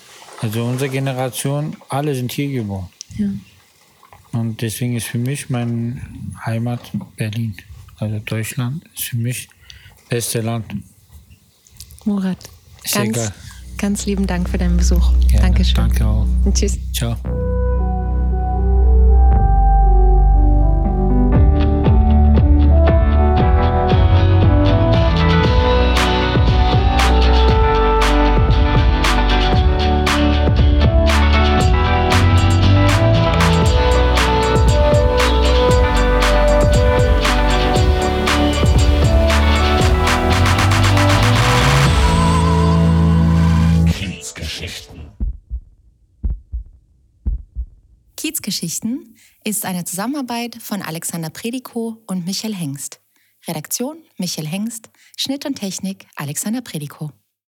Also 0.40 0.64
unsere 0.64 0.90
Generation, 0.90 1.76
alle 1.88 2.14
sind 2.14 2.30
hier 2.30 2.50
geboren. 2.52 2.88
Ja. 3.16 3.28
Und 4.32 4.60
deswegen 4.60 4.96
ist 4.96 5.06
für 5.06 5.18
mich 5.18 5.50
meine 5.50 6.00
Heimat 6.44 6.92
Berlin. 7.16 7.56
Also 7.98 8.18
Deutschland 8.20 8.84
ist 8.94 9.04
für 9.04 9.16
mich 9.16 9.48
das 9.96 10.08
beste 10.08 10.40
Land. 10.42 10.76
Murat, 12.04 12.38
Ganz, 12.92 13.32
ganz 13.76 14.06
lieben 14.06 14.26
Dank 14.26 14.48
für 14.48 14.58
deinen 14.58 14.76
Besuch. 14.76 15.12
Ja, 15.32 15.40
Dankeschön. 15.40 15.74
Danke 15.74 16.06
auch. 16.06 16.26
Und 16.44 16.54
tschüss. 16.56 16.78
Ciao. 16.92 17.16
Geschichten 48.58 49.14
ist 49.44 49.64
eine 49.64 49.84
Zusammenarbeit 49.84 50.56
von 50.60 50.82
Alexander 50.82 51.30
Prediko 51.30 52.02
und 52.08 52.26
Michael 52.26 52.56
Hengst. 52.56 53.00
Redaktion 53.46 54.02
Michael 54.16 54.48
Hengst, 54.48 54.90
Schnitt 55.16 55.46
und 55.46 55.54
Technik 55.54 56.08
Alexander 56.16 56.60
Prediko. 56.60 57.12